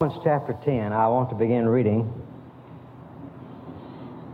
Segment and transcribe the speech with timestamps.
[0.00, 2.12] Romans chapter 10, I want to begin reading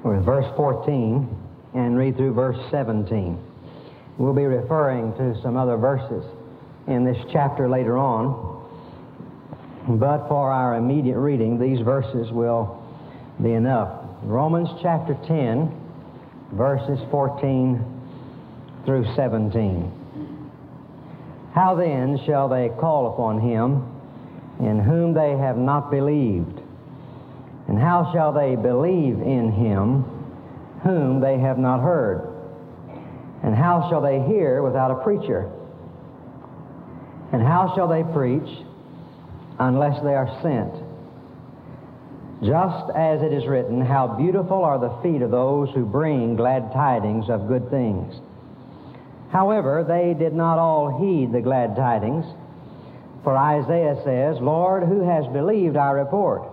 [0.03, 1.29] with verse 14
[1.75, 3.39] and read through verse 17.
[4.17, 6.25] We'll be referring to some other verses
[6.87, 8.65] in this chapter later on,
[9.87, 12.83] but for our immediate reading, these verses will
[13.43, 14.03] be enough.
[14.23, 15.71] Romans chapter 10,
[16.53, 17.85] verses 14
[18.87, 19.93] through 17.
[21.55, 24.00] How then shall they call upon him
[24.61, 26.61] in whom they have not believed?
[27.69, 30.05] And how shall they believe in him
[30.83, 32.27] whom they have not heard?
[33.43, 35.51] And how shall they hear without a preacher?
[37.33, 38.49] And how shall they preach
[39.59, 40.75] unless they are sent?
[42.43, 46.73] Just as it is written, How beautiful are the feet of those who bring glad
[46.73, 48.15] tidings of good things.
[49.31, 52.25] However, they did not all heed the glad tidings.
[53.23, 56.49] For Isaiah says, Lord, who has believed our report?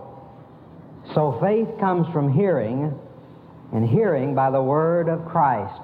[1.14, 2.98] So faith comes from hearing,
[3.72, 5.80] and hearing by the word of Christ.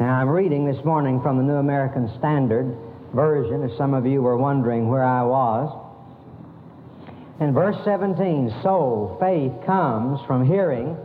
[0.00, 2.76] Now, I'm reading this morning from the New American Standard
[3.14, 5.70] Version, as some of you were wondering where I was.
[7.38, 10.96] In verse 17, so faith comes from hearing,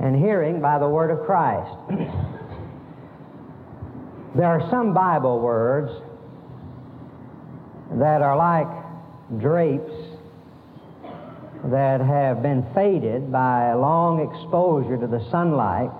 [0.00, 1.70] and hearing by the word of Christ.
[4.34, 5.92] there are some Bible words
[7.92, 8.68] that are like
[9.40, 9.92] drapes
[11.64, 15.90] that have been faded by long exposure to the sunlight.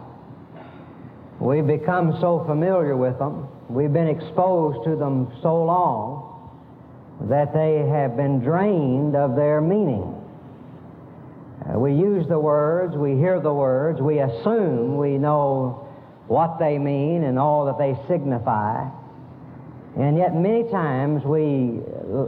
[1.41, 6.25] We've become so familiar with them, we've been exposed to them so long
[7.29, 10.15] that they have been drained of their meaning.
[11.69, 15.89] Uh, we use the words, we hear the words, we assume we know
[16.29, 18.89] what they mean and all that they signify.
[19.99, 21.81] And yet, many times, we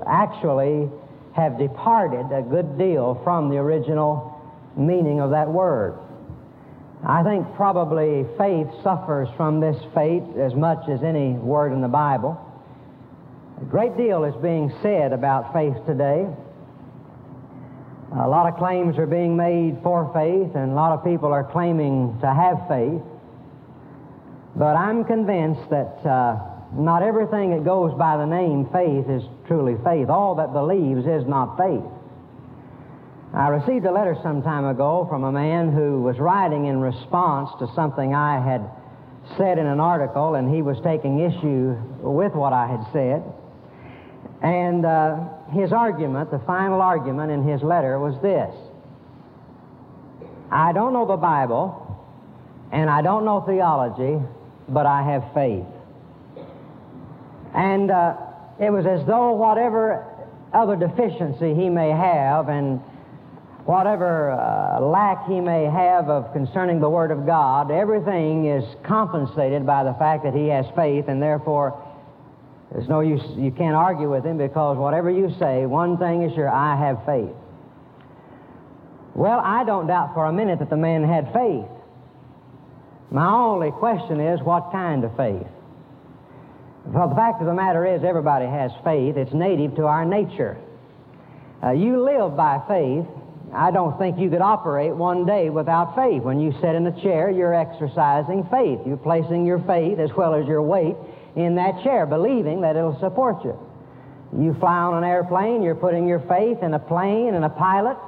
[0.05, 0.91] actually
[1.35, 4.37] have departed a good deal from the original
[4.77, 5.97] meaning of that word.
[7.07, 11.89] I think probably faith suffers from this fate as much as any word in the
[11.89, 12.45] Bible.
[13.63, 16.27] A great deal is being said about faith today.
[18.19, 21.45] A lot of claims are being made for faith, and a lot of people are
[21.45, 23.01] claiming to have faith.
[24.57, 26.05] But I'm convinced that.
[26.05, 30.08] Uh, not everything that goes by the name faith is truly faith.
[30.08, 31.83] All that believes is not faith.
[33.33, 37.51] I received a letter some time ago from a man who was writing in response
[37.61, 38.69] to something I had
[39.36, 43.23] said in an article, and he was taking issue with what I had said.
[44.42, 45.17] And uh,
[45.53, 48.55] his argument, the final argument in his letter, was this
[50.51, 52.05] I don't know the Bible,
[52.73, 54.19] and I don't know theology,
[54.69, 55.67] but I have faith.
[57.55, 58.16] And uh,
[58.58, 60.06] it was as though whatever
[60.52, 62.80] other deficiency he may have and
[63.64, 69.64] whatever uh, lack he may have of concerning the Word of God, everything is compensated
[69.66, 71.80] by the fact that he has faith, and therefore
[72.72, 76.34] there's no use, you can't argue with him because whatever you say, one thing is
[76.34, 77.34] sure, I have faith.
[79.14, 81.67] Well, I don't doubt for a minute that the man had faith.
[83.11, 85.46] My only question is, what kind of faith?
[86.92, 89.17] Well, the fact of the matter is, everybody has faith.
[89.17, 90.58] It's native to our nature.
[91.62, 93.06] Uh, you live by faith.
[93.55, 96.23] I don't think you could operate one day without faith.
[96.23, 98.80] When you sit in a chair, you're exercising faith.
[98.84, 100.96] You're placing your faith as well as your weight
[101.36, 103.56] in that chair, believing that it'll support you.
[104.36, 107.98] You fly on an airplane, you're putting your faith in a plane and a pilot,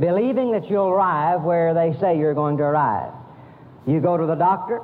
[0.00, 3.12] believing that you'll arrive where they say you're going to arrive.
[3.86, 4.80] You go to the doctor,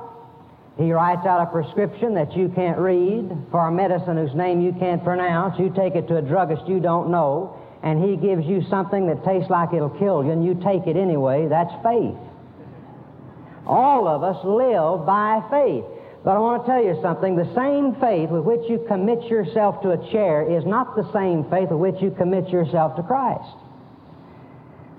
[0.77, 4.73] he writes out a prescription that you can't read for a medicine whose name you
[4.73, 5.57] can't pronounce.
[5.59, 9.25] You take it to a druggist you don't know, and he gives you something that
[9.25, 11.47] tastes like it'll kill you, and you take it anyway.
[11.47, 12.15] That's faith.
[13.65, 15.83] All of us live by faith.
[16.23, 17.35] But I want to tell you something.
[17.35, 21.49] The same faith with which you commit yourself to a chair is not the same
[21.49, 23.55] faith with which you commit yourself to Christ.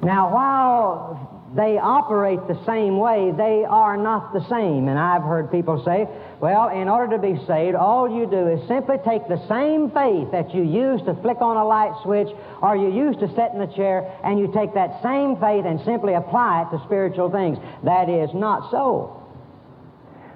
[0.03, 4.89] Now, while they operate the same way, they are not the same.
[4.89, 6.07] And I've heard people say,
[6.41, 10.31] well, in order to be saved, all you do is simply take the same faith
[10.33, 12.29] that you use to flick on a light switch
[12.61, 15.81] or you use to sit in a chair, and you take that same faith and
[15.85, 17.57] simply apply it to spiritual things.
[17.83, 19.15] That is not so.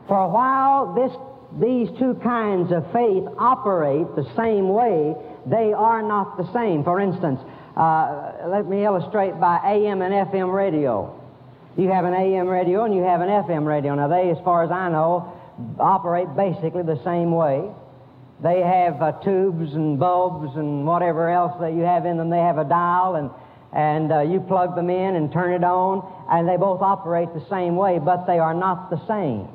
[0.09, 1.13] For while this,
[1.61, 5.15] these two kinds of faith operate the same way,
[5.47, 6.85] they are not the same.
[6.85, 7.41] For instance,
[7.77, 11.19] uh, let me illustrate by AM and FM radio.
[11.77, 13.95] You have an AM radio and you have an FM radio.
[13.95, 15.33] Now, they, as far as I know,
[15.79, 17.71] operate basically the same way.
[18.43, 22.29] They have uh, tubes and bulbs and whatever else that you have in them.
[22.29, 23.31] They have a dial, and,
[23.73, 27.45] and uh, you plug them in and turn it on, and they both operate the
[27.49, 29.49] same way, but they are not the same.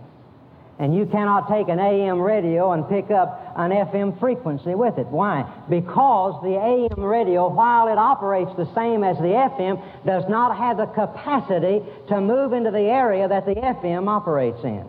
[0.80, 5.08] And you cannot take an AM radio and pick up an FM frequency with it.
[5.08, 5.44] Why?
[5.70, 10.78] Because the AM radio, while it operates the same as the FM, does not have
[10.78, 14.86] the capacity to move into the area that the FM operates in.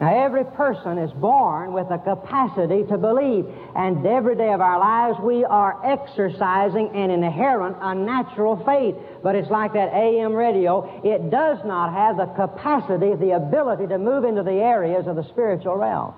[0.00, 4.78] Now, every person is born with a capacity to believe, and every day of our
[4.78, 8.94] lives we are exercising an inherent, unnatural faith.
[9.24, 13.98] But it's like that AM radio, it does not have the capacity, the ability to
[13.98, 16.14] move into the areas of the spiritual realm.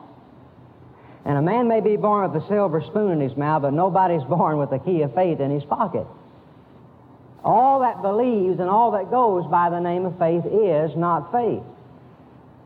[1.24, 4.24] And a man may be born with a silver spoon in his mouth, but nobody's
[4.28, 6.06] born with the key of faith in his pocket.
[7.42, 11.62] All that believes and all that goes by the name of faith is not faith.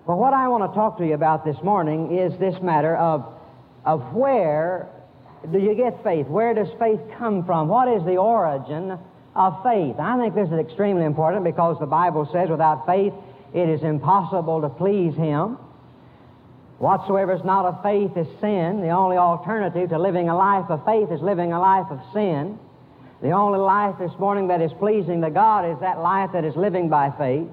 [0.06, 3.25] But what I want to talk to you about this morning is this matter of,
[3.87, 4.89] of where
[5.51, 6.27] do you get faith?
[6.27, 7.69] Where does faith come from?
[7.69, 8.99] What is the origin
[9.35, 9.97] of faith?
[9.99, 13.15] I think this is extremely important because the Bible says without faith
[13.55, 15.56] it is impossible to please Him.
[16.79, 18.83] Whatsoever is not of faith is sin.
[18.83, 22.59] The only alternative to living a life of faith is living a life of sin.
[23.23, 26.56] The only life this morning that is pleasing to God is that life that is
[26.56, 27.49] living by faith.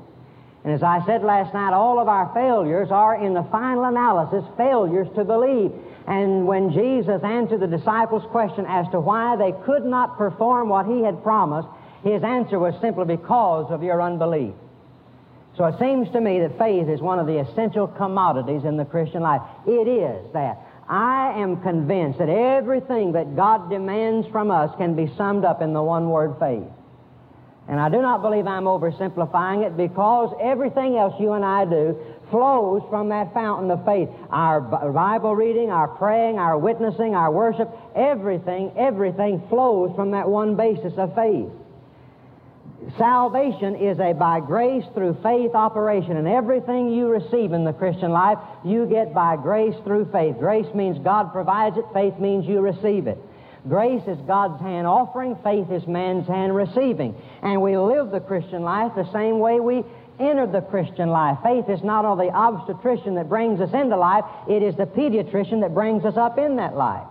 [0.63, 4.44] And as I said last night, all of our failures are, in the final analysis,
[4.58, 5.72] failures to believe.
[6.08, 10.86] And when Jesus answered the disciples' question as to why they could not perform what
[10.86, 11.68] he had promised,
[12.04, 14.54] his answer was simply because of your unbelief.
[15.58, 18.86] So it seems to me that faith is one of the essential commodities in the
[18.86, 19.42] Christian life.
[19.68, 20.60] It is that.
[20.88, 25.74] I am convinced that everything that God demands from us can be summed up in
[25.74, 26.68] the one word faith.
[27.68, 31.98] And I do not believe I'm oversimplifying it because everything else you and I do
[32.30, 34.10] flows from that fountain of faith.
[34.30, 40.56] Our Bible reading, our praying, our witnessing, our worship, everything, everything flows from that one
[40.56, 41.50] basis of faith.
[42.98, 48.12] Salvation is a by grace through faith operation, and everything you receive in the Christian
[48.12, 50.38] life, you get by grace through faith.
[50.40, 53.19] Grace means God provides it, faith means you receive it.
[53.68, 57.16] Grace is God's hand offering, faith is man's hand receiving.
[57.44, 59.84] And we live the Christian life the same way we
[60.19, 61.38] entered the Christian life.
[61.44, 65.62] Faith is not only the obstetrician that brings us into life, it is the pediatrician
[65.62, 67.06] that brings us up in that life.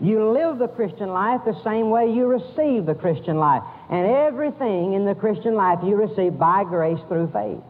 [0.00, 3.62] You live the Christian life the same way you receive the Christian life.
[3.90, 7.62] And everything in the Christian life you receive by grace through faith.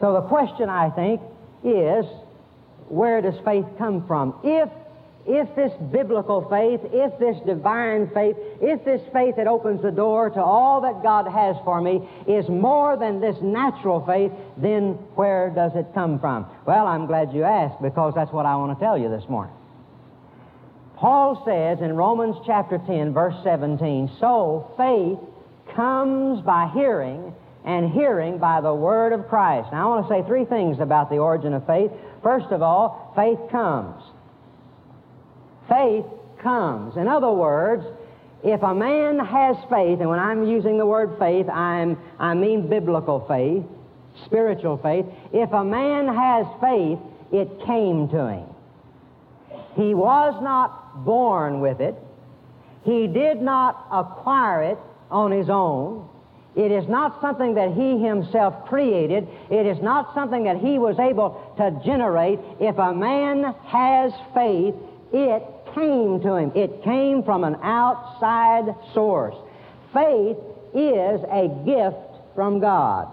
[0.00, 1.20] So the question, I think,
[1.62, 2.04] is
[2.88, 4.34] where does faith come from?
[4.42, 4.68] If
[5.26, 10.30] if this biblical faith, if this divine faith, if this faith that opens the door
[10.30, 15.50] to all that God has for me is more than this natural faith, then where
[15.50, 16.46] does it come from?
[16.66, 19.54] Well, I'm glad you asked because that's what I want to tell you this morning.
[20.96, 25.18] Paul says in Romans chapter 10, verse 17, so faith
[25.74, 27.34] comes by hearing,
[27.64, 29.70] and hearing by the word of Christ.
[29.70, 31.90] Now, I want to say three things about the origin of faith.
[32.22, 34.02] First of all, faith comes.
[35.70, 36.04] Faith
[36.42, 36.96] comes.
[36.96, 37.84] In other words,
[38.42, 42.68] if a man has faith, and when I'm using the word faith, I'm, I mean
[42.68, 43.64] biblical faith,
[44.26, 45.06] spiritual faith.
[45.32, 46.98] If a man has faith,
[47.32, 48.46] it came to him.
[49.76, 51.94] He was not born with it.
[52.84, 54.78] He did not acquire it
[55.10, 56.08] on his own.
[56.56, 59.28] It is not something that he himself created.
[59.50, 62.40] It is not something that he was able to generate.
[62.58, 64.74] If a man has faith,
[65.12, 65.42] it
[65.74, 66.52] came to him.
[66.54, 69.34] It came from an outside source.
[69.92, 70.36] Faith
[70.74, 73.08] is a gift from God.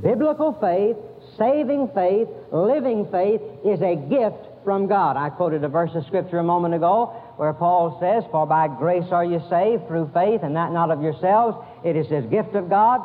[0.00, 0.96] Biblical faith,
[1.36, 5.16] saving faith, living faith is a gift from God.
[5.16, 9.10] I quoted a verse of Scripture a moment ago where Paul says, For by grace
[9.10, 11.58] are you saved through faith, and that not of yourselves.
[11.84, 13.02] It is His gift of God,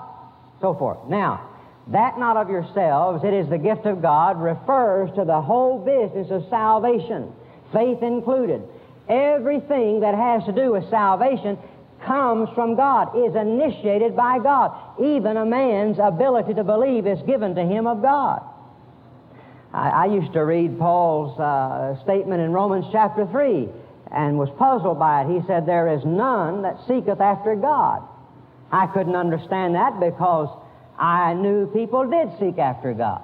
[0.62, 1.00] so forth.
[1.10, 1.50] Now,
[1.88, 6.32] that not of yourselves, it is the gift of God, refers to the whole business
[6.32, 7.34] of salvation
[7.72, 8.62] faith included.
[9.10, 11.58] Everything that has to do with salvation
[12.06, 14.72] comes from God, is initiated by God.
[15.02, 18.44] Even a man's ability to believe is given to him of God.
[19.74, 23.68] I, I used to read Paul's uh, statement in Romans chapter 3
[24.12, 25.34] and was puzzled by it.
[25.34, 28.04] He said, There is none that seeketh after God.
[28.72, 30.50] I couldn't understand that because
[30.98, 33.22] I knew people did seek after God.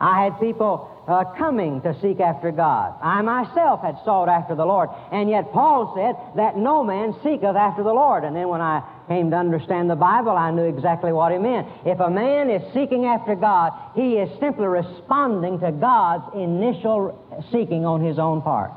[0.00, 2.94] I had people uh, coming to seek after God.
[3.02, 4.90] I myself had sought after the Lord.
[5.12, 8.24] And yet Paul said that no man seeketh after the Lord.
[8.24, 11.68] And then when I came to understand the Bible, I knew exactly what he meant.
[11.84, 17.18] If a man is seeking after God, he is simply responding to God's initial
[17.52, 18.72] seeking on his own part.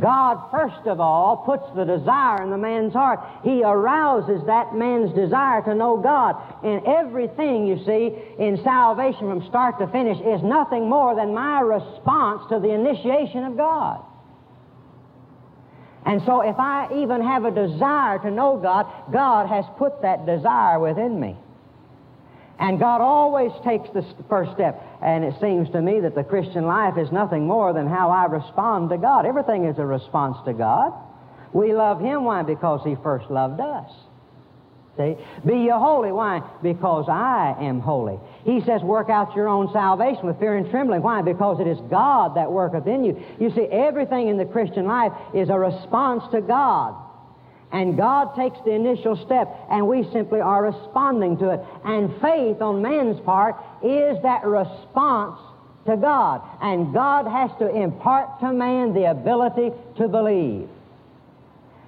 [0.00, 3.20] God, first of all, puts the desire in the man's heart.
[3.44, 6.36] He arouses that man's desire to know God.
[6.64, 11.60] And everything, you see, in salvation from start to finish is nothing more than my
[11.60, 14.02] response to the initiation of God.
[16.06, 20.24] And so if I even have a desire to know God, God has put that
[20.24, 21.36] desire within me.
[22.62, 24.80] And God always takes the first step.
[25.02, 28.26] And it seems to me that the Christian life is nothing more than how I
[28.26, 29.26] respond to God.
[29.26, 30.92] Everything is a response to God.
[31.52, 32.22] We love Him.
[32.22, 32.44] Why?
[32.44, 33.90] Because He first loved us.
[34.96, 35.16] See?
[35.44, 36.12] Be ye holy.
[36.12, 36.40] Why?
[36.62, 38.20] Because I am holy.
[38.44, 41.02] He says, work out your own salvation with fear and trembling.
[41.02, 41.20] Why?
[41.20, 43.20] Because it is God that worketh in you.
[43.40, 46.94] You see, everything in the Christian life is a response to God.
[47.72, 51.60] And God takes the initial step, and we simply are responding to it.
[51.84, 55.40] And faith on man's part is that response
[55.86, 56.42] to God.
[56.60, 60.68] And God has to impart to man the ability to believe.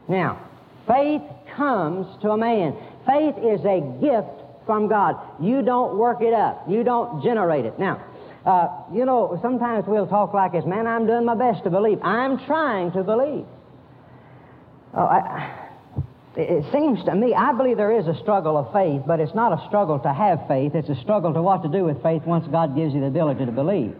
[0.08, 0.40] Now,
[0.86, 1.22] faith
[1.54, 2.76] comes to a man.
[3.06, 5.16] Faith is a gift from God.
[5.40, 6.64] You don't work it up.
[6.66, 7.78] You don't generate it.
[7.78, 8.02] Now,
[8.46, 11.98] uh, you know, sometimes we'll talk like this, man, I'm doing my best to believe.
[12.02, 13.46] I'm trying to believe.
[14.94, 15.63] Oh, I,
[16.36, 19.52] it seems to me, I believe there is a struggle of faith, but it's not
[19.52, 20.74] a struggle to have faith.
[20.74, 23.46] It's a struggle to what to do with faith once God gives you the ability
[23.46, 23.94] to believe.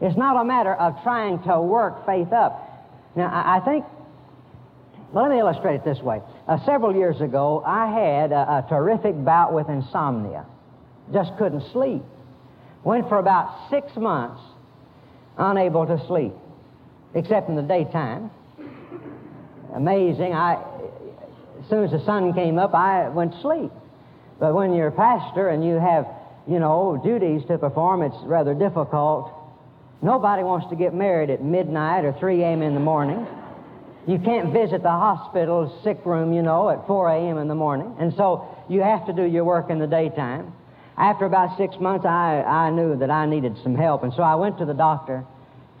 [0.00, 2.68] It's not a matter of trying to work faith up.
[3.14, 3.84] Now, I think,
[5.12, 6.20] well, let me illustrate it this way.
[6.48, 10.44] Uh, several years ago, I had a, a terrific bout with insomnia.
[11.12, 12.02] Just couldn't sleep.
[12.82, 14.40] Went for about six months
[15.38, 16.32] unable to sleep,
[17.14, 18.30] except in the daytime.
[19.74, 20.32] Amazing.
[20.32, 20.62] I,
[21.72, 23.72] soon as the sun came up, I went to sleep.
[24.38, 26.06] But when you're a pastor and you have,
[26.46, 29.32] you know, duties to perform, it's rather difficult.
[30.02, 32.60] Nobody wants to get married at midnight or 3 a.m.
[32.60, 33.26] in the morning.
[34.06, 37.38] You can't visit the hospital sick room, you know, at 4 a.m.
[37.38, 37.96] in the morning.
[37.98, 40.52] And so you have to do your work in the daytime.
[40.98, 44.02] After about six months, I, I knew that I needed some help.
[44.02, 45.24] And so I went to the doctor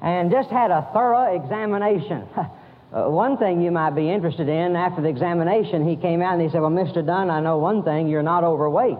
[0.00, 2.26] and just had a thorough examination.
[2.92, 6.42] Uh, one thing you might be interested in, after the examination, he came out and
[6.42, 7.04] he said, Well, Mr.
[7.04, 8.98] Dunn, I know one thing, you're not overweight.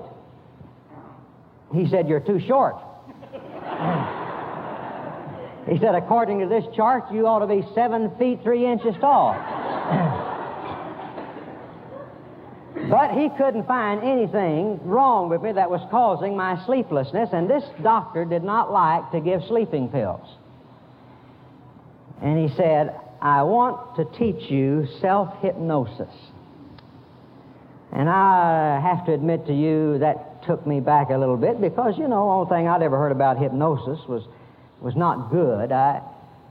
[1.74, 2.76] He said, You're too short.
[5.68, 9.34] he said, According to this chart, you ought to be seven feet three inches tall.
[12.88, 17.64] but he couldn't find anything wrong with me that was causing my sleeplessness, and this
[17.82, 20.26] doctor did not like to give sleeping pills.
[22.22, 26.12] And he said, I want to teach you self hypnosis.
[27.92, 31.94] And I have to admit to you that took me back a little bit because,
[31.96, 34.24] you know, the only thing I'd ever heard about hypnosis was,
[34.80, 35.70] was not good.
[35.70, 36.00] I,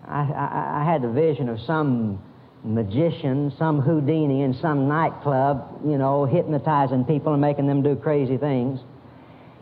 [0.07, 2.21] I, I had the vision of some
[2.63, 8.37] magician, some Houdini in some nightclub, you know, hypnotizing people and making them do crazy
[8.37, 8.79] things.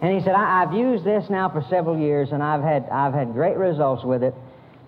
[0.01, 3.13] And he said, I, have used this now for several years and I've had, I've
[3.13, 4.35] had great results with it.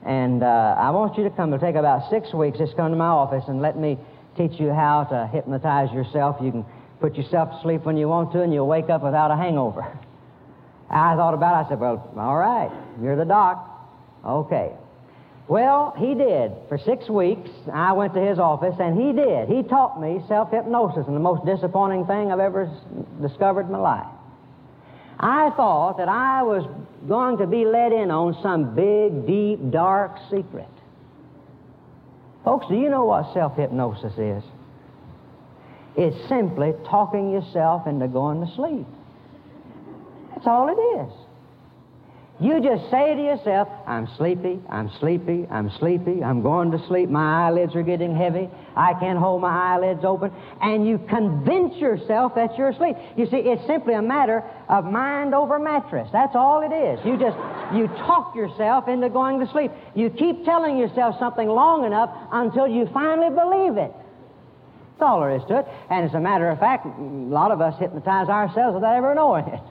[0.05, 1.53] And uh, I want you to come.
[1.53, 2.57] It'll take about six weeks.
[2.57, 3.97] Just come to my office and let me
[4.37, 6.37] teach you how to hypnotize yourself.
[6.41, 6.65] You can
[6.99, 9.97] put yourself to sleep when you want to, and you'll wake up without a hangover.
[10.89, 11.65] I thought about it.
[11.65, 13.67] I said, Well, all right, you're the doc.
[14.25, 14.71] Okay.
[15.47, 16.51] Well, he did.
[16.69, 19.49] For six weeks, I went to his office, and he did.
[19.49, 22.71] He taught me self hypnosis, and the most disappointing thing I've ever
[23.21, 24.07] discovered in my life.
[25.21, 26.67] I thought that I was
[27.07, 30.67] going to be let in on some big, deep, dark secret.
[32.43, 34.43] Folks, do you know what self hypnosis is?
[35.95, 38.87] It's simply talking yourself into going to sleep.
[40.33, 41.13] That's all it is.
[42.41, 47.07] You just say to yourself, I'm sleepy, I'm sleepy, I'm sleepy, I'm going to sleep,
[47.07, 52.33] my eyelids are getting heavy, I can't hold my eyelids open, and you convince yourself
[52.33, 52.95] that you're asleep.
[53.15, 56.09] You see, it's simply a matter of mind over mattress.
[56.11, 57.05] That's all it is.
[57.05, 57.37] You just,
[57.75, 59.71] you talk yourself into going to sleep.
[59.93, 63.93] You keep telling yourself something long enough until you finally believe it.
[64.97, 65.67] That's all there is to it.
[65.91, 69.45] And as a matter of fact, a lot of us hypnotize ourselves without ever knowing
[69.45, 69.61] it.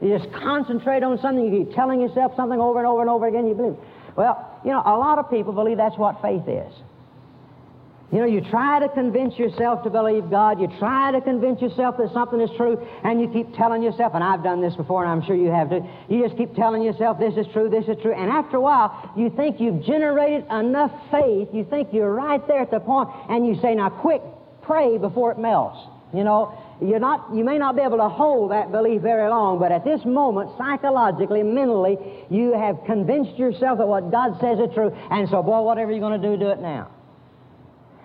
[0.00, 3.26] You just concentrate on something, you keep telling yourself something over and over and over
[3.26, 3.76] again, you believe.
[4.16, 6.72] Well, you know, a lot of people believe that's what faith is.
[8.10, 11.98] You know, you try to convince yourself to believe God, you try to convince yourself
[11.98, 15.12] that something is true, and you keep telling yourself, and I've done this before, and
[15.12, 18.00] I'm sure you have too, you just keep telling yourself, this is true, this is
[18.00, 22.46] true, and after a while, you think you've generated enough faith, you think you're right
[22.48, 24.22] there at the point, and you say, now quick,
[24.62, 25.78] pray before it melts.
[26.14, 29.58] You know, You're not, you may not be able to hold that belief very long,
[29.58, 31.96] but at this moment, psychologically, mentally,
[32.30, 36.00] you have convinced yourself that what God says is true, and so, boy, whatever you're
[36.00, 36.88] going to do, do it now.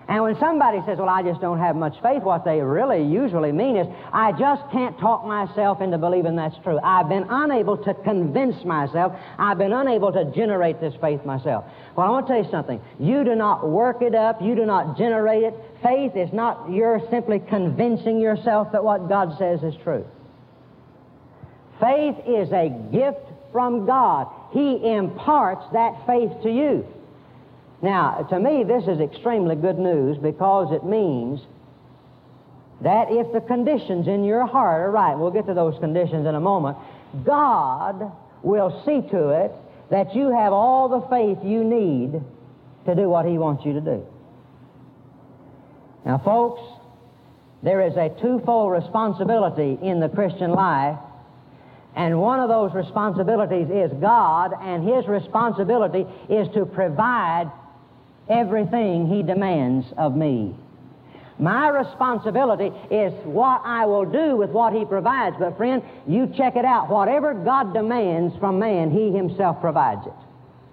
[0.06, 3.52] And when somebody says, Well, I just don't have much faith, what they really usually
[3.52, 6.78] mean is, I just can't talk myself into believing that's true.
[6.82, 9.16] I've been unable to convince myself.
[9.38, 11.64] I've been unable to generate this faith myself.
[11.96, 12.80] Well, I want to tell you something.
[12.98, 15.54] You do not work it up, you do not generate it.
[15.82, 20.04] Faith is not you're simply convincing yourself that what God says is true.
[21.80, 23.20] Faith is a gift
[23.52, 24.28] from God.
[24.52, 26.86] He imparts that faith to you.
[27.82, 31.40] Now, to me, this is extremely good news because it means
[32.80, 36.34] that if the conditions in your heart are right, we'll get to those conditions in
[36.34, 36.76] a moment,
[37.24, 38.10] God
[38.42, 39.52] will see to it
[39.90, 42.20] that you have all the faith you need
[42.86, 44.06] to do what He wants you to do.
[46.04, 46.60] Now, folks,
[47.62, 50.98] there is a twofold responsibility in the Christian life,
[51.96, 57.50] and one of those responsibilities is God, and His responsibility is to provide
[58.28, 60.54] everything He demands of me.
[61.38, 65.36] My responsibility is what I will do with what He provides.
[65.38, 66.88] But, friend, you check it out.
[66.88, 70.12] Whatever God demands from man, He Himself provides it.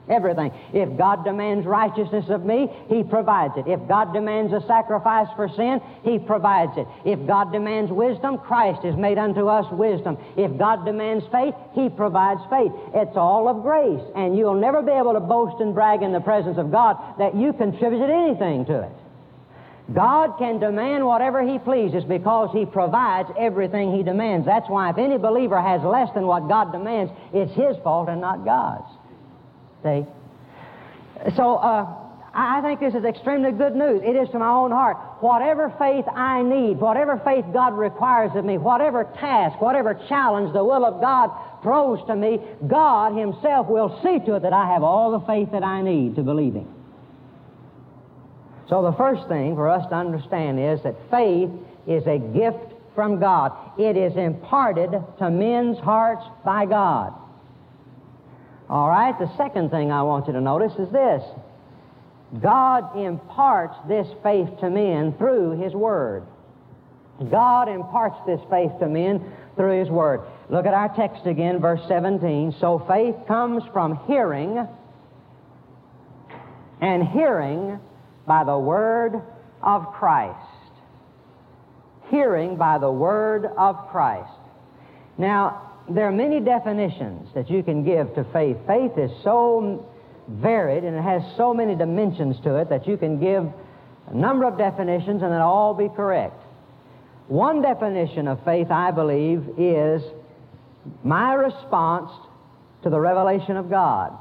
[0.10, 0.52] Everything.
[0.74, 3.68] If God demands righteousness of me, He provides it.
[3.68, 6.88] If God demands a sacrifice for sin, He provides it.
[7.06, 10.18] If God demands wisdom, Christ is made unto us wisdom.
[10.36, 12.72] If God demands faith, He provides faith.
[12.94, 16.20] It's all of grace, and you'll never be able to boast and brag in the
[16.20, 18.92] presence of God that you contributed anything to it.
[19.94, 24.46] God can demand whatever He pleases because He provides everything He demands.
[24.46, 28.22] That's why if any believer has less than what God demands, it's his fault and
[28.22, 28.88] not God's.
[29.84, 30.06] See?
[31.36, 32.02] So, uh,
[32.34, 34.02] I think this is extremely good news.
[34.04, 34.96] It is to my own heart.
[35.20, 40.64] Whatever faith I need, whatever faith God requires of me, whatever task, whatever challenge the
[40.64, 41.30] will of God
[41.62, 45.52] throws to me, God Himself will see to it that I have all the faith
[45.52, 46.81] that I need to believe Him.
[48.72, 51.50] So the first thing for us to understand is that faith
[51.88, 53.52] is a gift from God.
[53.78, 57.14] It is imparted to men's hearts by God.
[58.70, 61.22] All right, the second thing I want you to notice is this
[62.42, 66.24] God imparts this faith to men through His Word.
[67.30, 70.22] God imparts this faith to men through His Word.
[70.50, 72.56] Look at our text again, verse 17.
[72.62, 74.66] So faith comes from hearing,
[76.80, 77.78] and hearing
[78.32, 79.22] by the Word
[79.62, 80.38] of Christ.
[82.08, 84.32] Hearing by the Word of Christ.
[85.18, 88.56] Now, there are many definitions that you can give to faith.
[88.66, 89.86] Faith is so
[90.30, 93.44] varied and it has so many dimensions to it that you can give
[94.08, 96.42] a number of definitions and they'll all be correct.
[97.28, 100.02] One definition of faith, I believe, is
[101.04, 102.10] my response
[102.84, 104.18] to the revelation of God.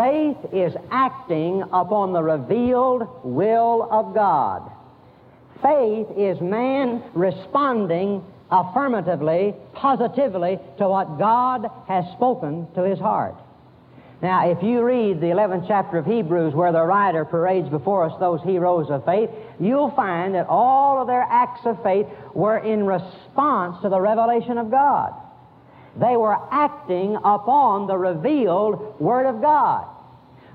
[0.00, 4.72] Faith is acting upon the revealed will of God.
[5.60, 13.34] Faith is man responding affirmatively, positively to what God has spoken to his heart.
[14.22, 18.18] Now, if you read the 11th chapter of Hebrews, where the writer parades before us
[18.18, 22.86] those heroes of faith, you'll find that all of their acts of faith were in
[22.86, 25.12] response to the revelation of God.
[25.96, 29.86] They were acting upon the revealed Word of God.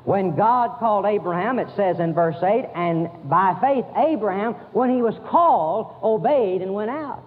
[0.05, 5.01] When God called Abraham, it says in verse 8, and by faith, Abraham, when he
[5.01, 7.23] was called, obeyed and went out.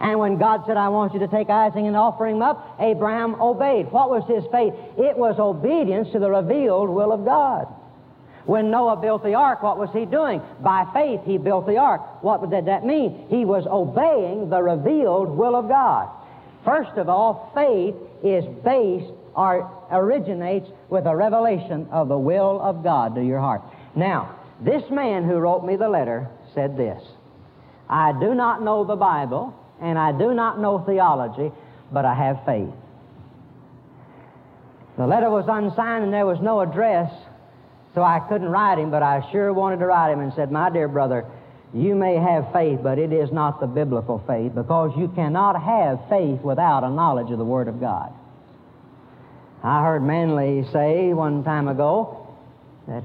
[0.00, 3.34] And when God said, I want you to take Isaac and offer him up, Abraham
[3.40, 3.90] obeyed.
[3.90, 4.72] What was his faith?
[4.96, 7.66] It was obedience to the revealed will of God.
[8.46, 10.40] When Noah built the ark, what was he doing?
[10.60, 12.22] By faith, he built the ark.
[12.22, 13.26] What did that mean?
[13.28, 16.08] He was obeying the revealed will of God.
[16.68, 22.84] First of all, faith is based or originates with a revelation of the will of
[22.84, 23.62] God to your heart.
[23.96, 27.02] Now, this man who wrote me the letter said this
[27.88, 31.50] I do not know the Bible and I do not know theology,
[31.90, 32.74] but I have faith.
[34.98, 37.10] The letter was unsigned and there was no address,
[37.94, 40.68] so I couldn't write him, but I sure wanted to write him and said, My
[40.68, 41.24] dear brother,
[41.74, 46.00] you may have faith, but it is not the biblical faith because you cannot have
[46.08, 48.12] faith without a knowledge of the Word of God.
[49.62, 52.26] I heard Manley say one time ago
[52.86, 53.02] that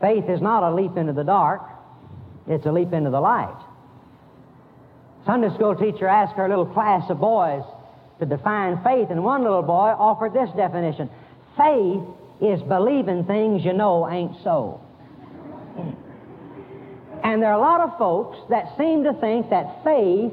[0.00, 1.62] faith is not a leap into the dark,
[2.48, 3.54] it's a leap into the light.
[5.24, 7.62] Sunday school teacher asked her little class of boys
[8.18, 11.08] to define faith, and one little boy offered this definition
[11.56, 12.02] faith
[12.40, 14.80] is believing things you know ain't so.
[17.22, 20.32] And there are a lot of folks that seem to think that faith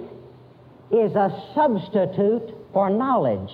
[0.91, 3.51] is a substitute for knowledge.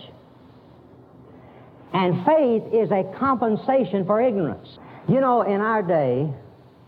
[1.93, 4.67] And faith is a compensation for ignorance.
[5.07, 6.29] You know, in our day,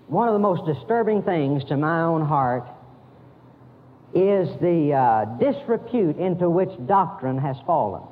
[0.08, 2.68] one of the most disturbing things to my own heart
[4.14, 8.04] is the uh, disrepute into which doctrine has fallen.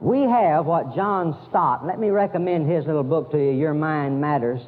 [0.00, 4.20] We have what John Stott, let me recommend his little book to you, Your Mind
[4.20, 4.60] Matters.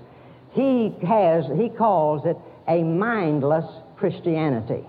[0.53, 3.65] He has, he calls it a mindless
[3.97, 4.85] Christianity.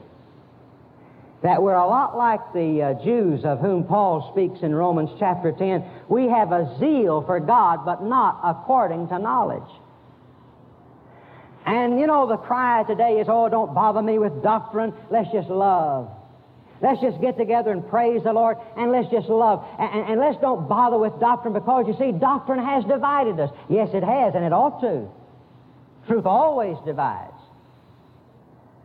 [1.42, 5.54] That we're a lot like the uh, Jews of whom Paul speaks in Romans chapter
[5.54, 5.84] 10.
[6.10, 9.70] We have a zeal for God, but not according to knowledge.
[11.66, 15.50] And you know, the cry today is, oh, don't bother me with doctrine, let's just
[15.50, 16.10] love.
[16.82, 19.66] Let's just get together and praise the Lord and let's just love.
[19.78, 23.52] And, and, and, let's don't bother with doctrine because you see, doctrine has divided us.
[23.70, 25.10] Yes, it has, and it ought to.
[26.10, 27.32] Truth always divides.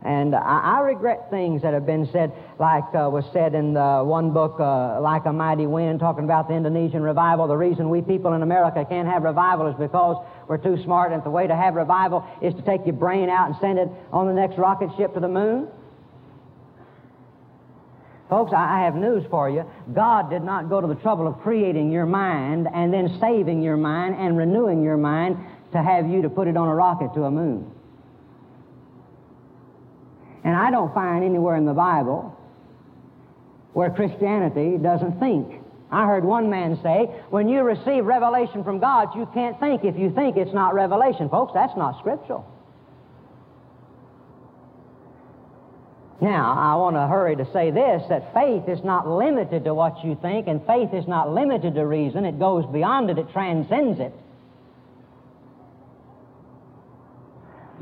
[0.03, 4.03] And I, I regret things that have been said, like uh, was said in the
[4.05, 7.47] one book, uh, Like a Mighty Wind, talking about the Indonesian revival.
[7.47, 11.23] The reason we people in America can't have revival is because we're too smart, and
[11.23, 14.27] the way to have revival is to take your brain out and send it on
[14.27, 15.67] the next rocket ship to the moon.
[18.29, 19.65] Folks, I have news for you.
[19.93, 23.77] God did not go to the trouble of creating your mind and then saving your
[23.77, 25.37] mind and renewing your mind
[25.75, 27.71] to have you to put it on a rocket to a moon.
[30.43, 32.37] And I don't find anywhere in the Bible
[33.73, 35.61] where Christianity doesn't think.
[35.91, 39.83] I heard one man say, when you receive revelation from God, you can't think.
[39.83, 42.45] If you think it's not revelation, folks, that's not scriptural.
[46.21, 50.03] Now, I want to hurry to say this that faith is not limited to what
[50.03, 52.25] you think, and faith is not limited to reason.
[52.25, 54.13] It goes beyond it, it transcends it.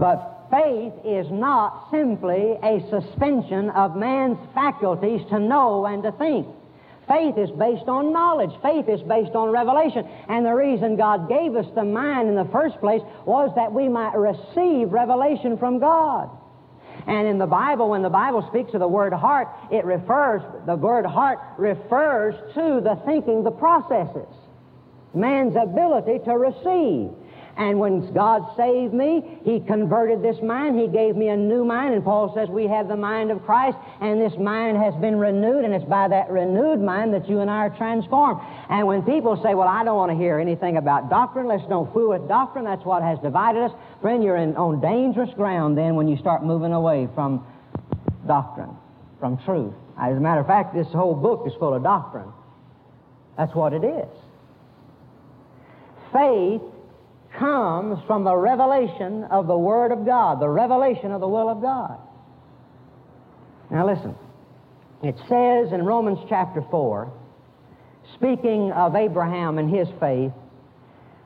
[0.04, 6.46] But faith is not simply a suspension of man's faculties to know and to think.
[7.08, 8.52] Faith is based on knowledge.
[8.62, 10.06] Faith is based on revelation.
[10.28, 13.88] And the reason God gave us the mind in the first place was that we
[13.88, 16.30] might receive revelation from God.
[17.08, 20.76] And in the Bible, when the Bible speaks of the word heart, it refers, the
[20.76, 24.28] word heart refers to the thinking, the processes,
[25.14, 27.10] man's ability to receive.
[27.56, 30.80] And when God saved me, He converted this mind.
[30.80, 31.94] He gave me a new mind.
[31.94, 35.64] And Paul says we have the mind of Christ, and this mind has been renewed,
[35.64, 38.42] and it's by that renewed mind that you and I are transformed.
[38.70, 41.92] And when people say, Well, I don't want to hear anything about doctrine, let's don't
[41.94, 43.72] fool with doctrine, that's what has divided us.
[44.02, 47.46] Friend, you're in, on dangerous ground then when you start moving away from
[48.26, 48.76] doctrine,
[49.20, 49.74] from truth.
[50.00, 52.32] As a matter of fact, this whole book is full of doctrine.
[53.38, 54.10] That's what it is.
[56.12, 56.62] Faith
[57.38, 61.62] comes from the revelation of the Word of God, the revelation of the will of
[61.62, 62.00] God.
[63.72, 64.16] Now listen,
[65.02, 67.12] it says in Romans chapter 4,
[68.16, 70.32] speaking of Abraham and his faith,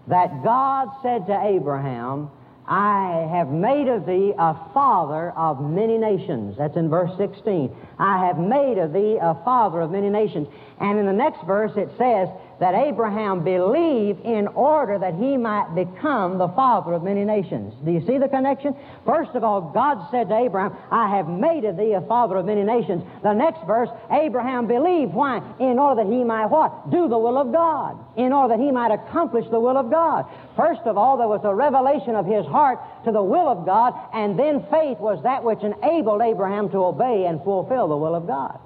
[0.07, 2.29] that God said to Abraham,
[2.67, 6.57] I have made of thee a father of many nations.
[6.57, 7.73] That's in verse 16.
[7.97, 10.47] I have made of thee a father of many nations.
[10.79, 12.27] And in the next verse it says,
[12.59, 17.73] that Abraham believed in order that he might become the father of many nations.
[17.85, 18.75] Do you see the connection?
[19.05, 22.45] First of all, God said to Abraham, I have made of thee a father of
[22.45, 23.03] many nations.
[23.21, 25.13] The next verse, Abraham believed.
[25.13, 25.41] Why?
[25.59, 26.89] In order that he might what?
[26.89, 27.97] Do the will of God.
[28.17, 30.25] In order that he might accomplish the will of God.
[30.55, 33.93] First of all, there was a revelation of his heart to the will of God,
[34.13, 38.25] and then faith was that which enabled Abraham to obey and fulfill the will of
[38.25, 38.59] God.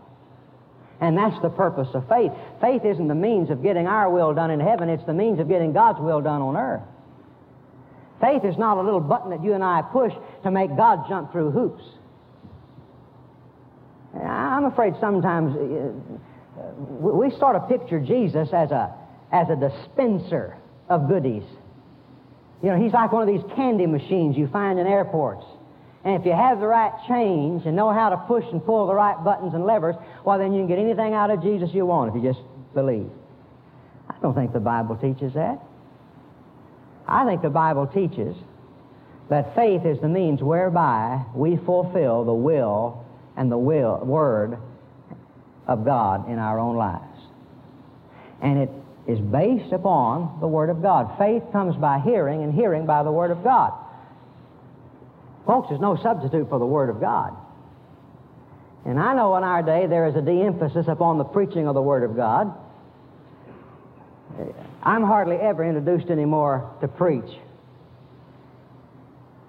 [1.02, 2.32] And that's the purpose of faith.
[2.62, 5.50] Faith isn't the means of getting our will done in heaven, it's the means of
[5.50, 6.84] getting God's will done on earth.
[8.22, 11.32] Faith is not a little button that you and I push to make God jump
[11.32, 11.84] through hoops.
[14.16, 18.94] I'm afraid sometimes uh, we sort of picture Jesus as a,
[19.32, 21.44] as a dispenser of goodies.
[22.62, 25.46] You know, he's like one of these candy machines you find in airports.
[26.04, 28.96] And if you have the right change and know how to push and pull the
[28.96, 32.10] right buttons and levers, well, then you can get anything out of Jesus you want
[32.10, 33.10] if you just believe.
[34.10, 35.60] I don't think the Bible teaches that.
[37.08, 38.36] I think the Bible teaches
[39.30, 43.06] that faith is the means whereby we fulfill the will
[43.38, 44.58] and the will, word
[45.68, 47.20] of God in our own lives.
[48.42, 48.70] And it
[49.08, 51.18] is based upon the Word of God.
[51.18, 53.74] Faith comes by hearing, and hearing by the Word of God.
[55.52, 57.36] Folks, there's no substitute for the Word of God.
[58.86, 61.74] And I know in our day there is a de emphasis upon the preaching of
[61.74, 62.58] the Word of God.
[64.82, 67.30] I'm hardly ever introduced anymore to preach.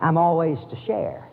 [0.00, 1.28] I'm always to share.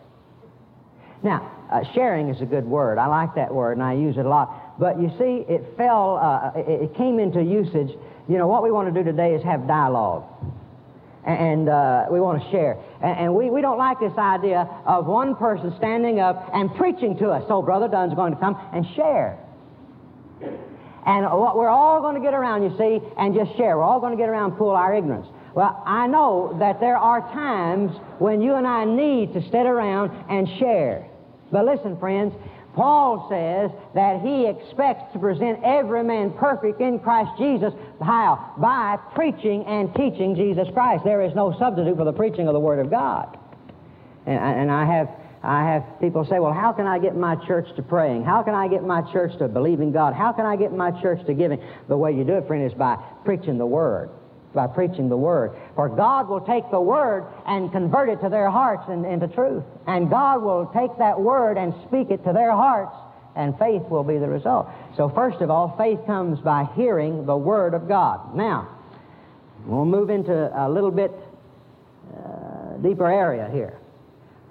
[1.24, 2.96] Now, uh, sharing is a good word.
[2.96, 4.78] I like that word, and I use it a lot.
[4.78, 7.90] But you see, it fell, uh, it, it came into usage.
[8.28, 10.22] You know, what we want to do today is have dialogue
[11.24, 12.76] and uh, we want to share.
[13.02, 17.30] And, we, we don't like this idea of one person standing up and preaching to
[17.30, 17.44] us.
[17.48, 19.38] So Brother Dunn's going to come and share.
[21.06, 23.78] And we're all going to get around, you see, and just share.
[23.78, 25.26] We're all going to get around and pool our ignorance.
[25.54, 30.10] Well, I know that there are times when you and I need to sit around
[30.28, 31.08] and share.
[31.50, 32.34] But listen, friends,
[32.74, 37.72] Paul says that he expects to present every man perfect in Christ Jesus.
[38.00, 38.54] How?
[38.58, 41.04] By preaching and teaching Jesus Christ.
[41.04, 43.38] There is no substitute for the preaching of the Word of God.
[44.26, 45.08] And, and I have
[45.42, 48.24] I have people say, well, how can I get my church to praying?
[48.24, 50.12] How can I get my church to believing God?
[50.12, 51.62] How can I get my church to giving?
[51.88, 54.10] The way you do it, friend, is by preaching the Word.
[54.52, 55.52] By preaching the Word.
[55.76, 59.62] For God will take the Word and convert it to their hearts and, into truth.
[59.86, 62.96] And God will take that Word and speak it to their hearts,
[63.36, 64.68] and faith will be the result.
[64.96, 68.34] So, first of all, faith comes by hearing the Word of God.
[68.34, 68.68] Now,
[69.66, 71.12] we'll move into a little bit
[72.12, 73.78] uh, deeper area here.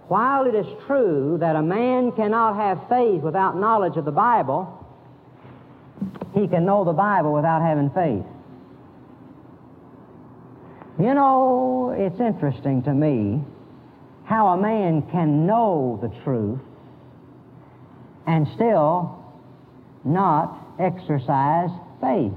[0.08, 4.76] While it is true that a man cannot have faith without knowledge of the Bible,
[6.34, 8.26] he can know the Bible without having faith.
[11.00, 13.42] You know, it's interesting to me
[14.26, 16.60] how a man can know the truth
[18.28, 19.24] and still
[20.04, 21.70] not exercise
[22.02, 22.34] faith.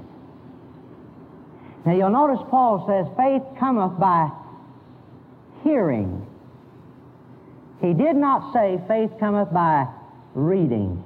[1.84, 4.30] Now you'll notice Paul says, faith cometh by
[5.64, 6.26] hearing
[7.82, 9.88] he did not say faith cometh by
[10.34, 11.02] reading.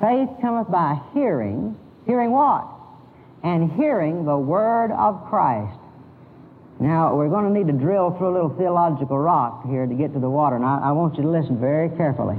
[0.00, 1.76] Faith cometh by hearing.
[2.06, 2.68] Hearing what?
[3.46, 5.78] And hearing the word of Christ.
[6.80, 10.12] Now, we're going to need to drill through a little theological rock here to get
[10.14, 12.34] to the water, and I, I want you to listen very carefully.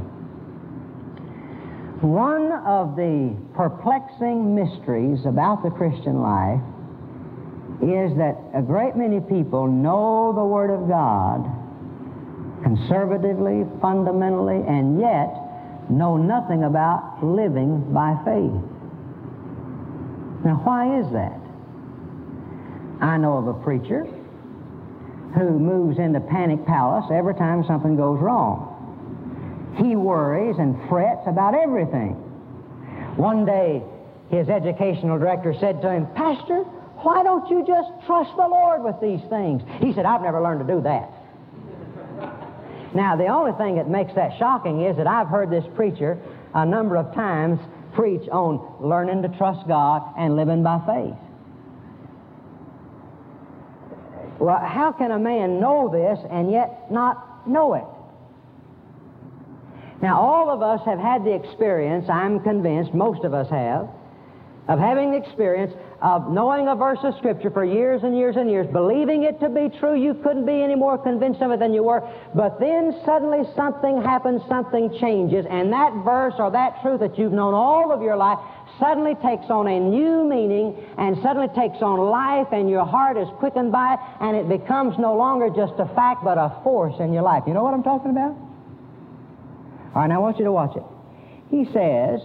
[2.03, 6.59] One of the perplexing mysteries about the Christian life
[7.81, 11.47] is that a great many people know the Word of God
[12.63, 15.31] conservatively, fundamentally, and yet
[15.89, 18.76] know nothing about living by faith.
[20.43, 21.39] Now, why is that?
[23.01, 24.05] I know of a preacher
[25.35, 28.73] who moves into panic palace every time something goes wrong.
[29.77, 32.13] He worries and frets about everything.
[33.17, 33.83] One day,
[34.29, 36.63] his educational director said to him, Pastor,
[37.03, 39.61] why don't you just trust the Lord with these things?
[39.79, 41.11] He said, I've never learned to do that.
[42.95, 46.17] Now, the only thing that makes that shocking is that I've heard this preacher
[46.55, 47.59] a number of times
[47.97, 51.17] preach on learning to trust God and living by faith.
[54.39, 57.83] Well, how can a man know this and yet not know it?
[60.01, 63.89] Now, all of us have had the experience, I'm convinced, most of us have,
[64.67, 68.49] of having the experience of knowing a verse of Scripture for years and years and
[68.51, 69.95] years, believing it to be true.
[69.95, 72.07] You couldn't be any more convinced of it than you were.
[72.35, 77.31] But then suddenly something happens, something changes, and that verse or that truth that you've
[77.31, 78.37] known all of your life
[78.79, 83.27] suddenly takes on a new meaning and suddenly takes on life, and your heart is
[83.39, 87.13] quickened by it, and it becomes no longer just a fact but a force in
[87.13, 87.43] your life.
[87.47, 88.35] You know what I'm talking about?
[89.95, 90.83] All right, now I want you to watch it.
[91.49, 92.21] He says,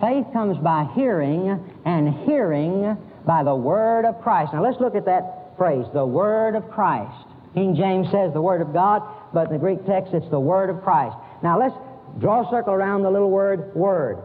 [0.00, 4.52] Faith comes by hearing, and hearing by the word of Christ.
[4.52, 7.26] Now let's look at that phrase, the word of Christ.
[7.54, 10.68] King James says the word of God, but in the Greek text it's the word
[10.68, 11.16] of Christ.
[11.42, 11.74] Now let's
[12.18, 14.18] draw a circle around the little word word.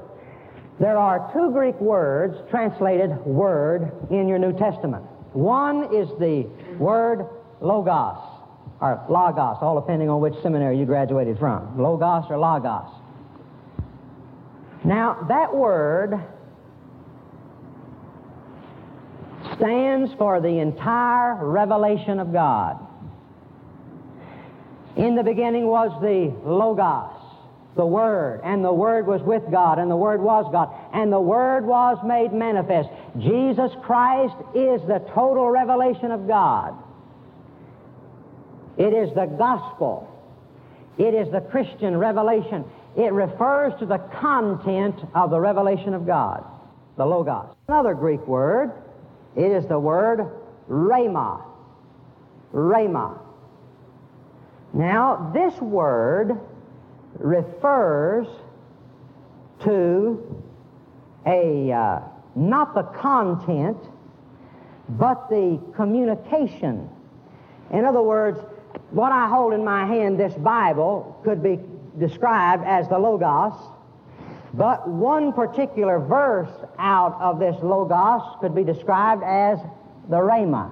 [0.80, 5.06] There are two Greek words translated word in your New Testament.
[5.34, 7.28] One is the word
[7.62, 8.18] logos,
[8.82, 11.80] or logos, all depending on which seminary you graduated from.
[11.80, 12.90] Logos or logos.
[14.84, 16.20] Now, that word
[19.56, 22.88] stands for the entire revelation of God.
[24.96, 27.18] In the beginning was the Logos,
[27.76, 31.22] the Word, and the Word was with God, and the Word was God, and the
[31.22, 32.90] Word was made manifest.
[33.20, 36.76] Jesus Christ is the total revelation of God.
[38.78, 40.08] It is the gospel.
[40.98, 42.66] It is the Christian revelation.
[42.98, 46.44] It refers to the content of the revelation of God,
[46.98, 47.56] the Logos.
[47.70, 48.74] Another Greek word
[49.36, 50.30] it is the word
[50.70, 51.44] rhema.
[52.54, 53.20] Rhema.
[54.74, 56.40] Now, this word
[57.18, 58.28] refers
[59.64, 60.44] to
[61.26, 62.02] a uh,
[62.36, 63.78] not the content,
[64.90, 66.90] but the communication.
[67.72, 68.40] In other words,
[68.92, 71.60] what I hold in my hand, this Bible, could be
[72.00, 73.54] described as the Logos,
[74.54, 79.60] but one particular verse out of this Logos could be described as
[80.10, 80.72] the Rhema.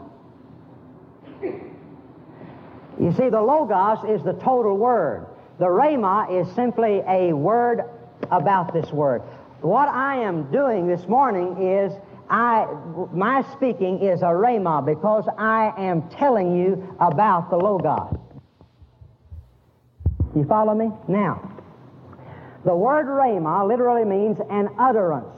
[1.42, 5.28] You see, the Logos is the total word.
[5.58, 7.84] The Rhema is simply a word
[8.32, 9.22] about this word.
[9.62, 11.94] What I am doing this morning is
[12.30, 12.68] I,
[13.12, 18.16] my speaking is a rhema because I am telling you about the Logos.
[20.36, 20.92] You follow me?
[21.08, 21.59] Now,
[22.70, 25.36] the word rhema literally means an utterance,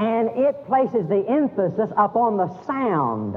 [0.00, 3.36] and it places the emphasis upon the sound.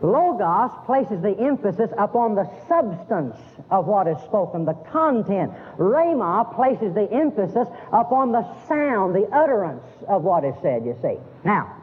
[0.00, 3.36] Logos places the emphasis upon the substance
[3.70, 5.52] of what is spoken, the content.
[5.76, 11.18] Rhema places the emphasis upon the sound, the utterance of what is said, you see.
[11.44, 11.76] Now,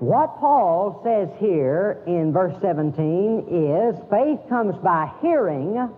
[0.00, 5.88] what Paul says here in verse 17 is faith comes by hearing,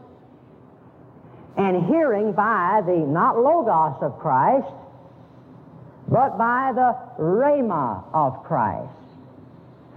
[1.57, 4.73] and hearing by the not logos of Christ,
[6.09, 8.93] but by the rhema of Christ.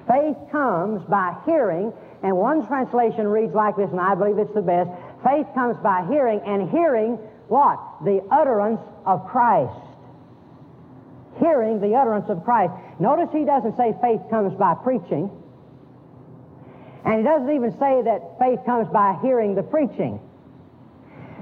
[0.08, 1.92] Faith comes by hearing,
[2.24, 4.90] and one translation reads like this, and I believe it's the best.
[5.24, 7.16] Faith comes by hearing, and hearing
[7.48, 7.80] what?
[8.04, 9.86] The utterance of Christ
[11.40, 12.74] hearing the utterance of Christ.
[13.00, 15.30] Notice he doesn't say faith comes by preaching.
[17.04, 20.20] And he doesn't even say that faith comes by hearing the preaching.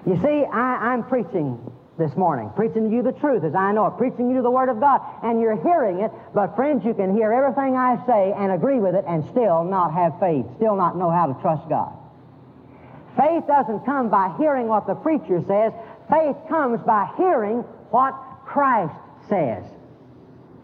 [0.05, 1.59] You see, I, am preaching
[1.97, 4.67] this morning, preaching to you the truth as I know it, preaching you the Word
[4.67, 8.51] of God, and you're hearing it, but friends, you can hear everything I say and
[8.51, 11.93] agree with it and still not have faith, still not know how to trust God.
[13.15, 15.71] Faith doesn't come by hearing what the preacher says,
[16.09, 17.61] faith comes by hearing
[17.91, 18.13] what
[18.45, 18.95] Christ
[19.29, 19.63] says.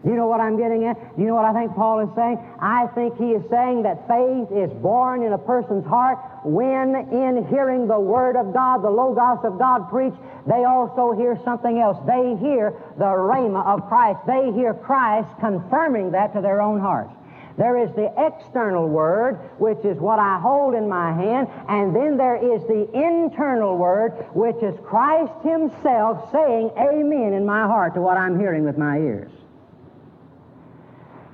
[0.02, 0.96] You know what I'm getting at?
[1.18, 2.38] You know what I think Paul is saying?
[2.58, 7.46] I think he is saying that faith is born in a person's heart when, in
[7.48, 11.98] hearing the Word of God, the Logos of God preached, they also hear something else.
[12.06, 14.20] They hear the Rhema of Christ.
[14.26, 17.12] They hear Christ confirming that to their own hearts.
[17.58, 22.16] There is the external word, which is what I hold in my hand, and then
[22.16, 28.00] there is the internal word, which is Christ Himself saying amen in my heart to
[28.00, 29.30] what I'm hearing with my ears.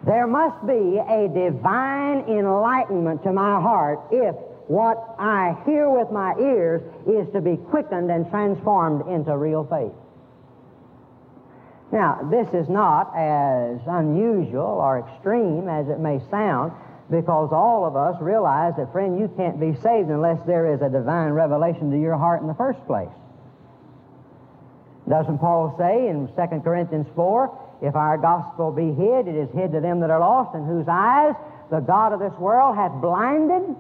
[0.07, 4.37] There must be a divine enlightenment to my heart if
[4.69, 9.93] what I hear with my ears is to be quickened and transformed into real faith.
[11.91, 16.73] Now, this is not as unusual or extreme as it may sound
[17.11, 20.89] because all of us realize that, friend, you can't be saved unless there is a
[20.89, 23.15] divine revelation to your heart in the first place.
[25.09, 29.73] Doesn't Paul say in 2 Corinthians 4 if our gospel be hid, it is hid
[29.73, 31.35] to them that are lost, in whose eyes
[31.71, 33.77] the God of this world hath blinded.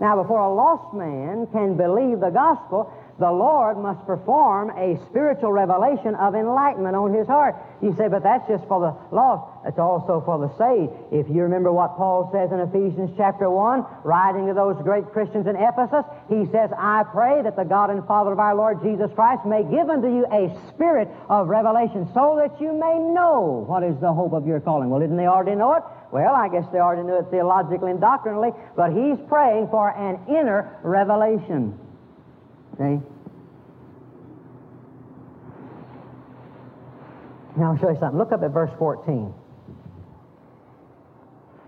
[0.00, 5.50] Now, before a lost man can believe the gospel, the Lord must perform a spiritual
[5.50, 7.56] revelation of enlightenment on his heart.
[7.82, 9.66] You say, but that's just for the lost.
[9.66, 10.94] It's also for the saved.
[11.10, 15.48] If you remember what Paul says in Ephesians chapter 1, writing to those great Christians
[15.48, 19.10] in Ephesus, he says, I pray that the God and Father of our Lord Jesus
[19.14, 23.82] Christ may give unto you a spirit of revelation so that you may know what
[23.82, 24.90] is the hope of your calling.
[24.90, 25.82] Well, didn't they already know it?
[26.12, 30.22] Well, I guess they already knew it theologically and doctrinally, but he's praying for an
[30.30, 31.78] inner revelation.
[32.78, 33.00] See?
[37.56, 38.18] Now I'll show you something.
[38.18, 39.34] Look up at verse 14.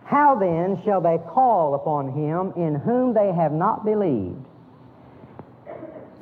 [0.04, 4.46] How then shall they call upon him in whom they have not believed?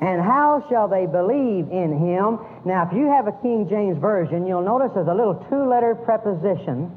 [0.01, 2.39] And how shall they believe in him?
[2.65, 5.93] Now, if you have a King James Version, you'll notice there's a little two letter
[5.93, 6.95] preposition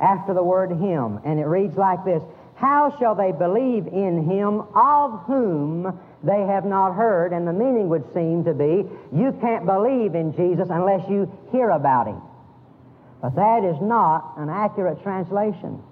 [0.00, 2.22] after the word him, and it reads like this
[2.56, 7.88] How shall they believe in him of whom they have not heard, and the meaning
[7.90, 12.20] would seem to be you can't believe in Jesus unless you hear about him.
[13.20, 15.82] But that is not an accurate translation.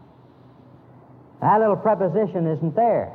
[1.40, 3.12] That little preposition isn't there.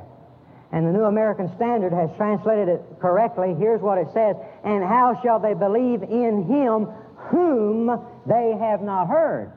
[0.71, 3.55] And the New American Standard has translated it correctly.
[3.57, 6.85] Here's what it says And how shall they believe in him
[7.31, 7.87] whom
[8.27, 9.51] they have not heard?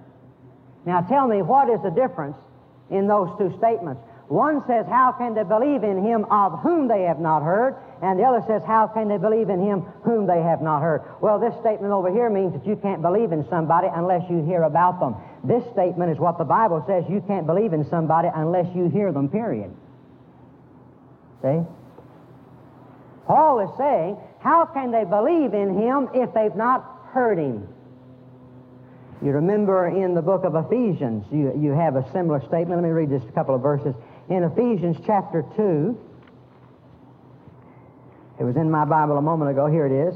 [0.87, 2.37] Now tell me, what is the difference
[2.93, 4.01] in those two statements?
[4.28, 7.76] One says, How can they believe in him of whom they have not heard?
[8.01, 11.03] And the other says, How can they believe in him whom they have not heard?
[11.20, 14.62] Well, this statement over here means that you can't believe in somebody unless you hear
[14.62, 15.16] about them.
[15.45, 19.12] This statement is what the Bible says you can't believe in somebody unless you hear
[19.12, 19.70] them, period.
[21.43, 21.61] See?
[23.26, 27.68] Paul is saying, How can they believe in him if they've not heard him?
[29.23, 32.83] You remember in the book of Ephesians, you, you have a similar statement.
[32.83, 33.95] Let me read just a couple of verses.
[34.29, 35.97] in Ephesians chapter 2.
[38.41, 39.66] It was in my Bible a moment ago.
[39.66, 40.14] Here it is.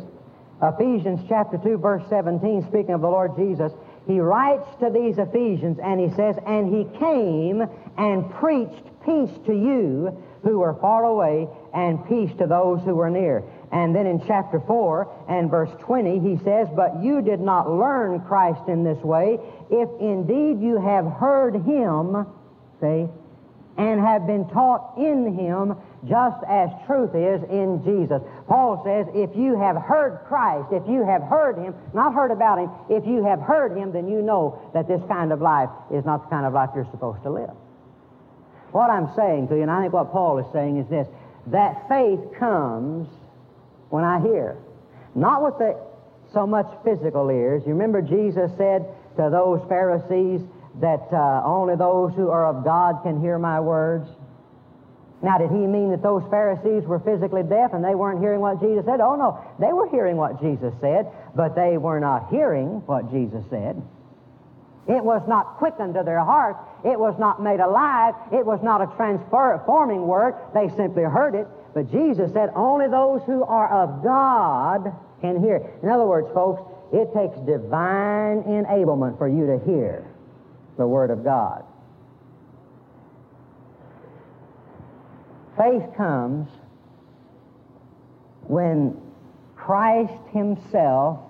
[0.61, 3.71] Ephesians chapter 2, verse 17, speaking of the Lord Jesus,
[4.09, 7.63] he writes to these Ephesians and he says, And he came
[7.97, 13.11] and preached peace to you who were far away and peace to those who were
[13.11, 13.45] near.
[13.73, 18.21] And then in chapter 4 and verse 20, he says, But you did not learn
[18.21, 19.39] Christ in this way,
[19.71, 22.27] if indeed you have heard him,
[22.81, 23.09] say,
[23.77, 25.77] and have been taught in him
[26.09, 28.23] just as truth is in Jesus.
[28.47, 32.59] Paul says, if you have heard Christ, if you have heard him, not heard about
[32.59, 36.05] him, if you have heard him, then you know that this kind of life is
[36.05, 37.51] not the kind of life you're supposed to live.
[38.73, 41.09] What I'm saying to you, and I think what Paul is saying is this,
[41.49, 43.09] that faith comes
[43.91, 44.57] when I hear.
[45.15, 45.79] Not with the
[46.33, 47.63] so much physical ears.
[47.67, 50.43] You remember Jesus said to those Pharisees
[50.81, 54.09] that uh, only those who are of God can hear my words?
[55.23, 58.61] Now, did he mean that those Pharisees were physically deaf and they weren't hearing what
[58.61, 59.01] Jesus said?
[59.01, 59.41] Oh, no.
[59.59, 63.81] They were hearing what Jesus said, but they were not hearing what Jesus said.
[64.87, 66.61] It was not quickened to their hearts.
[66.85, 68.15] It was not made alive.
[68.31, 70.35] It was not a transforming word.
[70.55, 71.49] They simply heard it.
[71.77, 75.75] But Jesus said, only those who are of God can hear.
[75.83, 80.03] In other words, folks, it takes divine enablement for you to hear
[80.79, 81.67] the Word of God.
[85.59, 86.49] Faith comes
[88.45, 88.99] when
[89.55, 91.21] Christ Himself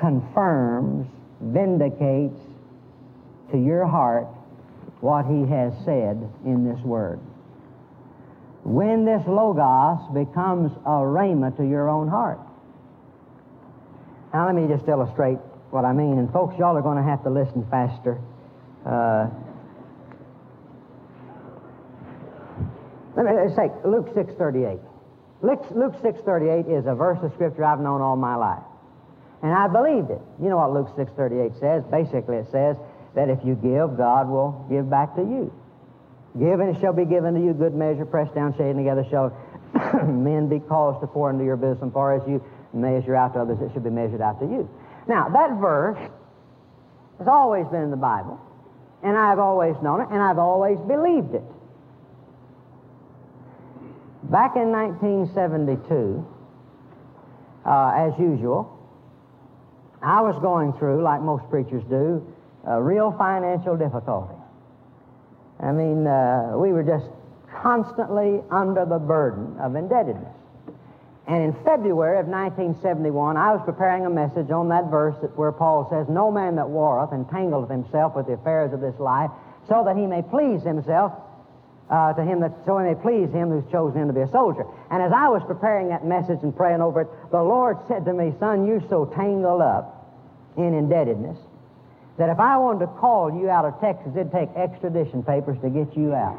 [0.00, 1.06] confirms,
[1.40, 2.40] vindicates
[3.52, 4.26] to your heart
[5.00, 7.20] what He has said in this Word.
[8.66, 12.40] When this Logos becomes a rhema to your own heart.
[14.34, 15.38] Now, let me just illustrate
[15.70, 16.18] what I mean.
[16.18, 18.18] And, folks, y'all are going to have to listen faster.
[18.84, 19.30] Uh,
[23.16, 24.78] Let me say Luke 6.38.
[25.40, 28.62] Luke, Luke 6.38 is a verse of Scripture I've known all my life.
[29.42, 30.20] And I believed it.
[30.40, 31.82] You know what Luke 6.38 says?
[31.90, 32.76] Basically, it says
[33.14, 35.52] that if you give, God will give back to you.
[36.38, 39.32] Give, and it shall be given to you good measure, pressed down, shaken together, shall
[40.06, 41.90] men be caused to pour into your bosom.
[41.90, 44.68] For as you measure out to others, it should be measured out to you.
[45.08, 45.98] Now, that verse
[47.18, 48.38] has always been in the Bible,
[49.02, 51.44] and I've always known it, and I've always believed it.
[54.24, 56.26] Back in 1972,
[57.64, 58.72] uh, as usual,
[60.02, 62.26] I was going through, like most preachers do,
[62.66, 64.35] a real financial difficulty.
[65.60, 67.06] I mean, uh, we were just
[67.62, 70.34] constantly under the burden of indebtedness.
[71.26, 75.88] And in February of 1971, I was preparing a message on that verse where Paul
[75.90, 79.30] says, No man that warreth entangleth himself with the affairs of this life,
[79.68, 81.12] so that he may please himself
[81.90, 84.30] uh, to him that so he may please him who's chosen him to be a
[84.30, 84.66] soldier.
[84.90, 88.12] And as I was preparing that message and praying over it, the Lord said to
[88.12, 90.06] me, Son, you're so tangled up
[90.56, 91.38] in indebtedness
[92.18, 95.68] that if I wanted to call you out of Texas, it'd take extradition papers to
[95.68, 96.38] get you out.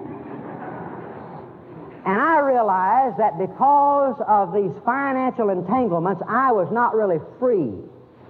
[2.07, 7.73] And I realized that because of these financial entanglements, I was not really free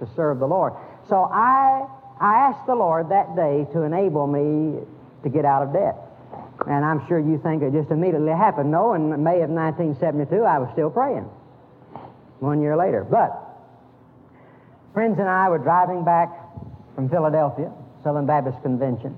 [0.00, 0.72] to serve the Lord.
[1.08, 1.86] So I,
[2.20, 4.80] I asked the Lord that day to enable me
[5.22, 5.94] to get out of debt.
[6.66, 8.70] And I'm sure you think it just immediately happened.
[8.70, 11.30] No, in May of 1972, I was still praying.
[12.40, 13.06] One year later.
[13.08, 13.30] But
[14.92, 16.47] friends and I were driving back
[16.98, 17.70] from Philadelphia,
[18.02, 19.16] Southern Baptist Convention,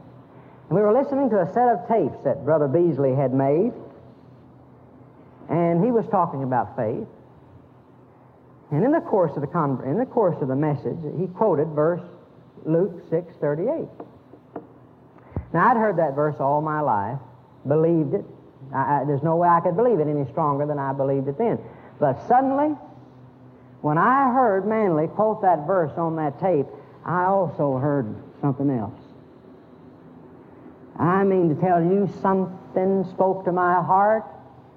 [0.69, 3.73] and we were listening to a set of tapes that Brother Beasley had made,
[5.49, 7.09] and he was talking about faith.
[8.71, 11.69] And in the course of the con- in the course of the message, he quoted
[11.69, 12.03] verse
[12.67, 13.89] Luke 6:38.
[15.55, 17.19] Now I'd heard that verse all my life,
[17.67, 18.27] believed it.
[18.75, 21.39] I, I, there's no way I could believe it any stronger than I believed it
[21.39, 21.59] then.
[21.99, 22.77] But suddenly,
[23.81, 26.67] when I heard Manley quote that verse on that tape,
[27.05, 29.01] I also heard something else.
[30.99, 34.25] I mean to tell you, something spoke to my heart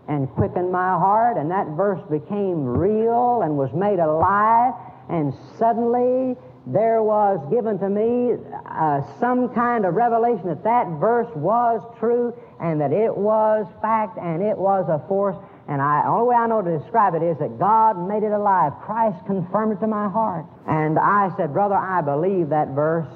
[0.08, 4.74] and quickened my heart, and that verse became real and was made alive,
[5.10, 11.28] and suddenly there was given to me uh, some kind of revelation that that verse
[11.36, 15.36] was true and that it was fact and it was a force.
[15.68, 18.32] And I, the only way I know to describe it is that God made it
[18.32, 18.74] alive.
[18.82, 20.46] Christ confirmed it to my heart.
[20.68, 23.08] And I said, Brother, I believe that verse,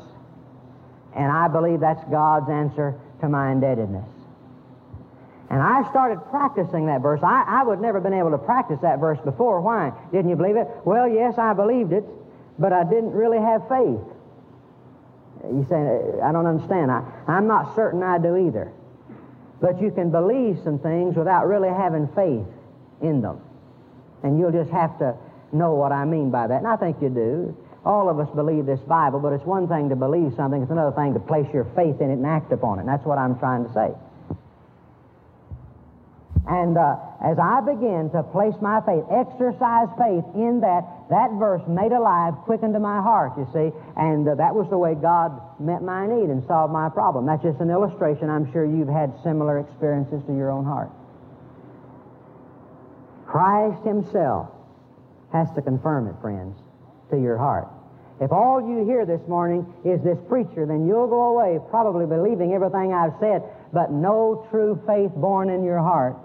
[1.15, 4.07] and I believe that's God's answer to my indebtedness.
[5.49, 7.21] And I started practicing that verse.
[7.23, 9.61] I, I would never been able to practice that verse before.
[9.61, 9.91] Why?
[10.11, 10.67] Didn't you believe it?
[10.85, 12.03] Well, yes, I believed it
[12.59, 14.01] but I didn't really have faith.
[15.45, 16.91] You say, I don't understand.
[16.91, 18.71] I, I'm not certain I do either.
[19.61, 22.45] But you can believe some things without really having faith
[23.01, 23.41] in them.
[24.23, 25.15] And you'll just have to
[25.51, 26.57] know what I mean by that.
[26.57, 27.57] And I think you do.
[27.85, 30.95] All of us believe this Bible, but it's one thing to believe something, it's another
[30.95, 32.81] thing to place your faith in it and act upon it.
[32.81, 33.91] And that's what I'm trying to say.
[36.47, 41.61] And uh, as I begin to place my faith, exercise faith in that, that verse
[41.67, 45.35] made alive, quickened to my heart, you see, and uh, that was the way God
[45.59, 47.25] met my need and solved my problem.
[47.25, 48.29] That's just an illustration.
[48.29, 50.89] I'm sure you've had similar experiences to your own heart.
[53.27, 54.47] Christ Himself
[55.33, 56.55] has to confirm it, friends,
[57.11, 57.67] to your heart.
[58.21, 62.53] If all you hear this morning is this preacher, then you'll go away probably believing
[62.53, 63.43] everything I've said,
[63.73, 66.15] but no true faith born in your heart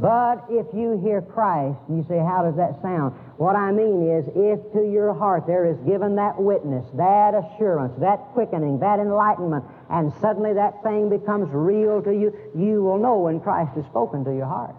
[0.00, 3.14] but if you hear Christ, you say, how does that sound?
[3.36, 7.94] What I mean is, if to your heart there is given that witness, that assurance,
[7.98, 13.18] that quickening, that enlightenment, and suddenly that thing becomes real to you, you will know
[13.18, 14.76] when Christ has spoken to your heart.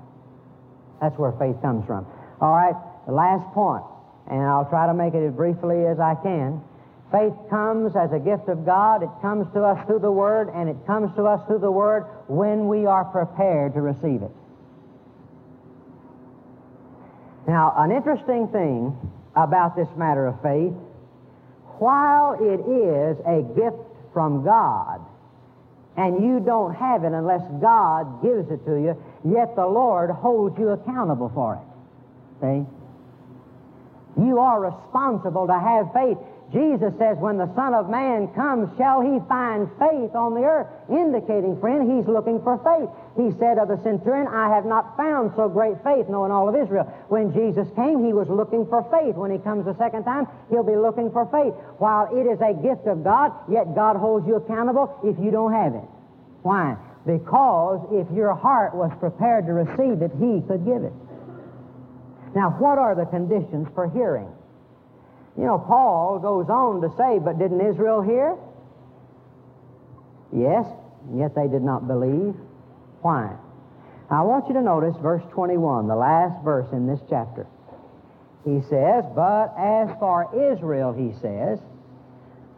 [1.02, 2.08] That's where faith comes from.
[2.40, 3.84] All right, the last point,
[4.32, 6.64] and I'll try to make it as briefly as I can.
[7.12, 9.04] Faith comes as a gift of God.
[9.04, 12.06] It comes to us through the Word, and it comes to us through the Word
[12.28, 14.32] when we are prepared to receive it.
[17.50, 18.96] Now, an interesting thing
[19.36, 20.72] about this matter of faith,
[21.80, 23.82] while it is a gift
[24.14, 25.02] from God,
[25.98, 28.96] and you don't have it unless God gives it to you,
[29.26, 31.66] yet the Lord holds you accountable for it.
[32.40, 34.22] See?
[34.22, 36.20] You are responsible to have faith.
[36.52, 40.66] Jesus says, when the Son of Man comes, shall he find faith on the earth?
[40.90, 42.90] Indicating, friend, he's looking for faith.
[43.14, 46.58] He said of the centurion, I have not found so great faith, knowing all of
[46.58, 46.90] Israel.
[47.10, 49.14] When Jesus came, he was looking for faith.
[49.14, 51.54] When he comes the second time, he'll be looking for faith.
[51.78, 55.54] While it is a gift of God, yet God holds you accountable if you don't
[55.54, 55.86] have it.
[56.42, 56.78] Why?
[57.06, 60.94] Because if your heart was prepared to receive it, he could give it.
[62.34, 64.34] Now, what are the conditions for hearing?
[65.40, 68.36] You know, Paul goes on to say, but didn't Israel hear?
[70.36, 70.66] Yes,
[71.16, 72.36] yet they did not believe.
[73.02, 73.38] Why?
[74.12, 77.48] I want you to notice verse 21, the last verse in this chapter.
[78.44, 81.60] He says, But as for Israel, he says,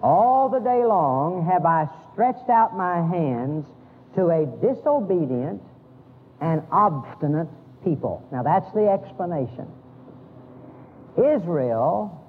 [0.01, 3.67] all the day long have I stretched out my hands
[4.15, 5.61] to a disobedient
[6.41, 7.47] and obstinate
[7.83, 8.27] people.
[8.31, 9.67] Now, that's the explanation.
[11.15, 12.20] Israel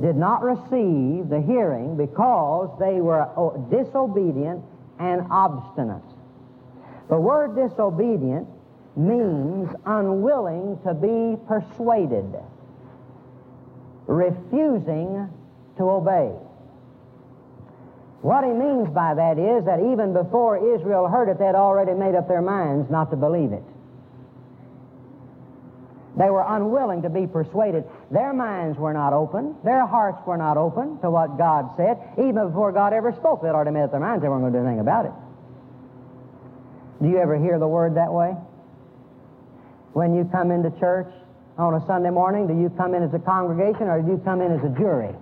[0.00, 3.28] did not receive the hearing because they were
[3.70, 4.64] disobedient
[4.98, 6.02] and obstinate.
[7.08, 8.48] The word disobedient
[8.96, 12.34] means unwilling to be persuaded,
[14.06, 15.28] refusing
[15.76, 16.32] to obey.
[18.22, 22.14] What he means by that is that even before Israel heard it, they'd already made
[22.14, 23.64] up their minds not to believe it.
[26.16, 27.84] They were unwilling to be persuaded.
[28.10, 29.54] Their minds were not open.
[29.64, 31.98] Their hearts were not open to what God said.
[32.18, 34.58] Even before God ever spoke, they'd already made up their minds they weren't going to
[34.58, 35.12] do anything about it.
[37.02, 38.34] Do you ever hear the word that way?
[39.92, 41.08] When you come into church
[41.56, 44.40] on a Sunday morning, do you come in as a congregation or do you come
[44.40, 45.14] in as a jury?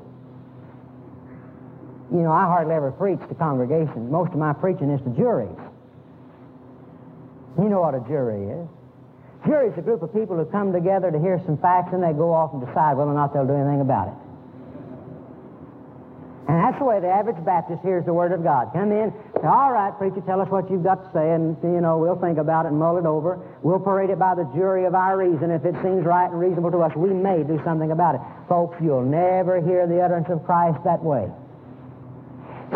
[2.10, 4.10] You know, I hardly ever preach to congregations.
[4.10, 5.56] Most of my preaching is to juries.
[7.58, 8.68] You know what a jury is.
[9.46, 12.32] Jury's a group of people who come together to hear some facts and they go
[12.32, 14.14] off and decide whether or not they'll do anything about it.
[16.48, 18.72] And that's the way the average Baptist hears the Word of God.
[18.72, 21.82] Come in, say, all right, preacher, tell us what you've got to say, and, you
[21.82, 23.38] know, we'll think about it and mull it over.
[23.62, 25.50] We'll parade it by the jury of our reason.
[25.50, 28.22] If it seems right and reasonable to us, we may do something about it.
[28.48, 31.28] Folks, you'll never hear the utterance of Christ that way.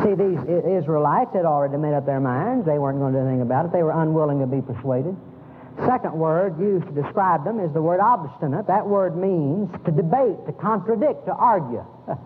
[0.05, 2.67] See, these Israelites had already made up their minds.
[2.67, 3.73] They weren't going to do anything about it.
[3.73, 5.17] They were unwilling to be persuaded.
[5.79, 8.67] Second word used to describe them is the word obstinate.
[8.67, 11.85] That word means to debate, to contradict, to argue.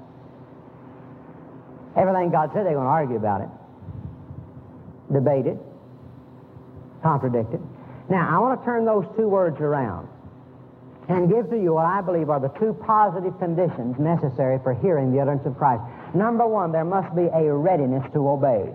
[1.96, 3.48] Everything God said, they're going to argue about it,
[5.12, 5.58] debate it,
[7.02, 7.60] contradict it.
[8.10, 10.08] Now, I want to turn those two words around
[11.08, 15.12] and give to you what I believe are the two positive conditions necessary for hearing
[15.12, 15.82] the utterance of Christ.
[16.14, 18.74] Number one, there must be a readiness to obey.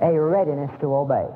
[0.00, 1.26] A readiness to obey.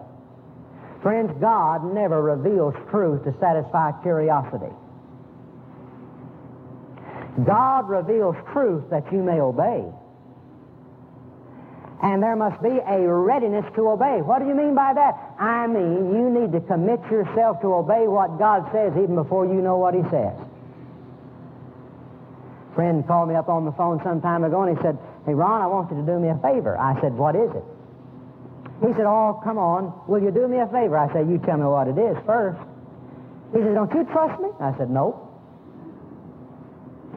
[1.03, 4.73] Friends, God never reveals truth to satisfy curiosity.
[7.47, 9.85] God reveals truth that you may obey.
[12.03, 14.23] And there must be a readiness to obey.
[14.23, 15.15] What do you mean by that?
[15.39, 19.61] I mean, you need to commit yourself to obey what God says even before you
[19.63, 20.35] know what He says.
[22.71, 24.97] A friend called me up on the phone some time ago and he said,
[25.27, 26.79] Hey, Ron, I want you to do me a favor.
[26.79, 27.65] I said, What is it?
[28.81, 29.93] He said, Oh, come on.
[30.07, 30.97] Will you do me a favor?
[30.97, 32.59] I said, You tell me what it is first.
[33.53, 34.49] He said, Don't you trust me?
[34.61, 35.25] I said, Nope.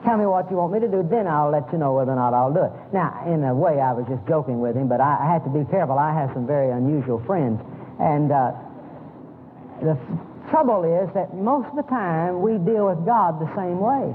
[0.04, 2.16] Tell me what you want me to do, then I'll let you know whether or
[2.16, 2.72] not I'll do it.
[2.92, 5.52] Now, in a way, I was just joking with him, but I, I had to
[5.54, 6.00] be careful.
[6.00, 7.62] I have some very unusual friends.
[8.02, 8.52] And uh,
[9.86, 13.78] the f- trouble is that most of the time we deal with God the same
[13.78, 14.10] way.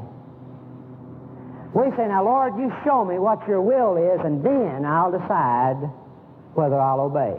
[1.71, 5.79] We say, Now, Lord, you show me what your will is, and then I'll decide
[6.57, 7.37] whether I'll obey.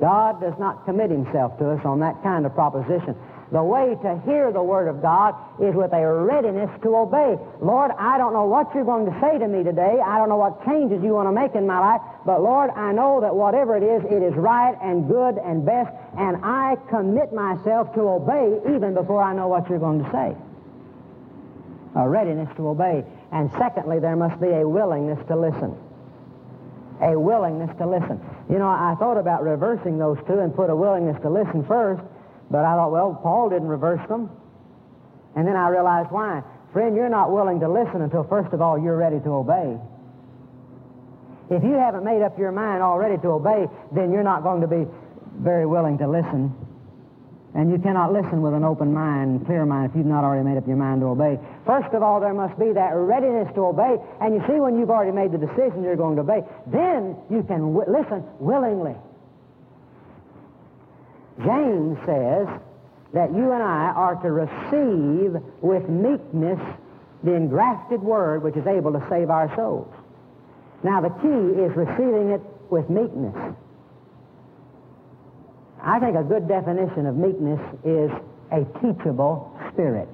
[0.00, 3.16] God does not commit himself to us on that kind of proposition.
[3.50, 7.38] The way to hear the Word of God is with a readiness to obey.
[7.62, 9.98] Lord, I don't know what you're going to say to me today.
[10.04, 12.02] I don't know what changes you want to make in my life.
[12.26, 15.90] But Lord, I know that whatever it is, it is right and good and best.
[16.18, 20.36] And I commit myself to obey even before I know what you're going to say.
[21.96, 23.02] A readiness to obey.
[23.32, 25.74] And secondly, there must be a willingness to listen.
[27.00, 28.20] A willingness to listen.
[28.50, 32.02] You know, I thought about reversing those two and put a willingness to listen first.
[32.50, 34.30] But I thought, well, Paul didn't reverse them.
[35.36, 36.42] And then I realized why.
[36.72, 39.78] Friend, you're not willing to listen until, first of all, you're ready to obey.
[41.50, 44.66] If you haven't made up your mind already to obey, then you're not going to
[44.66, 44.84] be
[45.38, 46.54] very willing to listen.
[47.54, 50.58] And you cannot listen with an open mind, clear mind, if you've not already made
[50.58, 51.38] up your mind to obey.
[51.64, 53.96] First of all, there must be that readiness to obey.
[54.20, 57.42] And you see, when you've already made the decision you're going to obey, then you
[57.42, 58.94] can w- listen willingly.
[61.42, 62.48] James says
[63.14, 66.60] that you and I are to receive with meekness
[67.24, 69.92] the engrafted word which is able to save our souls.
[70.82, 73.34] Now, the key is receiving it with meekness.
[75.82, 78.10] I think a good definition of meekness is
[78.50, 80.08] a teachable spirit.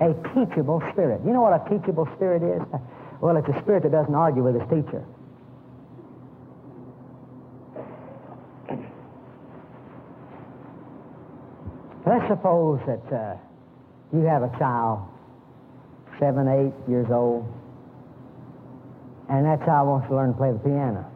[0.00, 1.20] A teachable spirit.
[1.24, 2.62] You know what a teachable spirit is?
[3.20, 5.04] Well, it's a spirit that doesn't argue with its teacher.
[12.04, 13.36] Let's suppose that uh,
[14.12, 15.06] you have a child,
[16.18, 17.46] seven, eight years old,
[19.28, 21.06] and that child wants to learn to play the piano.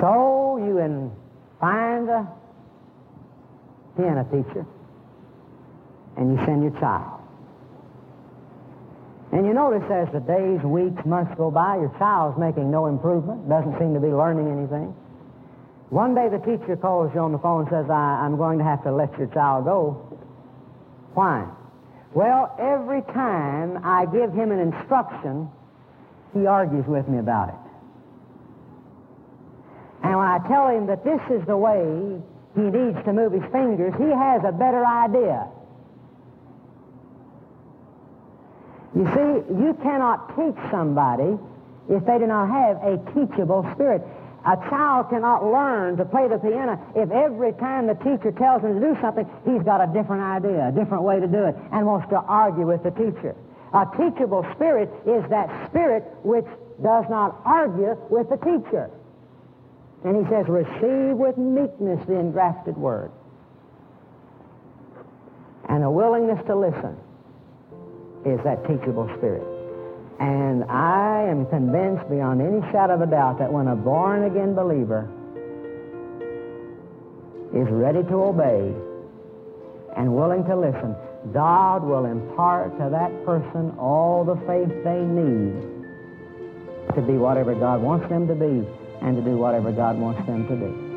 [0.00, 1.10] So you can
[1.62, 2.28] find a
[3.96, 4.66] piano teacher,
[6.16, 7.20] and you send your child.
[9.30, 13.48] And you notice as the days, weeks, months go by, your child's making no improvement,
[13.48, 14.92] doesn't seem to be learning anything.
[15.90, 18.64] One day the teacher calls you on the phone and says, I, am going to
[18.64, 20.18] have to let your child go.
[21.14, 21.46] Why?
[22.12, 25.48] Well, every time I give him an instruction,
[26.34, 27.61] he argues with me about it.
[30.02, 32.20] And when I tell him that this is the way
[32.54, 35.46] he needs to move his fingers, he has a better idea.
[38.94, 41.38] You see, you cannot teach somebody
[41.88, 44.02] if they do not have a teachable spirit.
[44.44, 48.80] A child cannot learn to play the piano if every time the teacher tells him
[48.80, 51.86] to do something, he's got a different idea, a different way to do it, and
[51.86, 53.36] wants to argue with the teacher.
[53.72, 56.44] A teachable spirit is that spirit which
[56.82, 58.90] does not argue with the teacher.
[60.04, 63.10] And he says, receive with meekness the engrafted word.
[65.68, 66.96] And a willingness to listen
[68.24, 69.46] is that teachable spirit.
[70.18, 74.54] And I am convinced beyond any shadow of a doubt that when a born again
[74.54, 75.08] believer
[77.54, 78.74] is ready to obey
[79.96, 80.96] and willing to listen,
[81.32, 85.62] God will impart to that person all the faith they need
[86.94, 88.66] to be whatever God wants them to be
[89.02, 90.88] and to do whatever God wants them to do.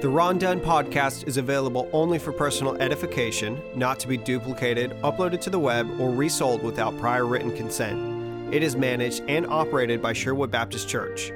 [0.00, 5.40] The Ron Dunn podcast is available only for personal edification, not to be duplicated, uploaded
[5.40, 8.52] to the web, or resold without prior written consent.
[8.52, 11.32] It is managed and operated by Sherwood Baptist Church.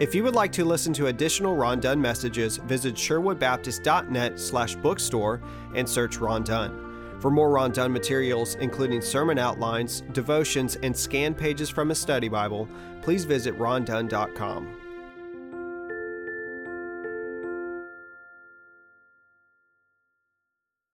[0.00, 5.40] If you would like to listen to additional Ron Dunn messages, visit sherwoodbaptist.net slash bookstore
[5.76, 6.83] and search Ron Dunn.
[7.24, 12.28] For more Ron Dunn materials, including sermon outlines, devotions, and scanned pages from a study
[12.28, 12.68] Bible,
[13.00, 14.83] please visit rondunn.com.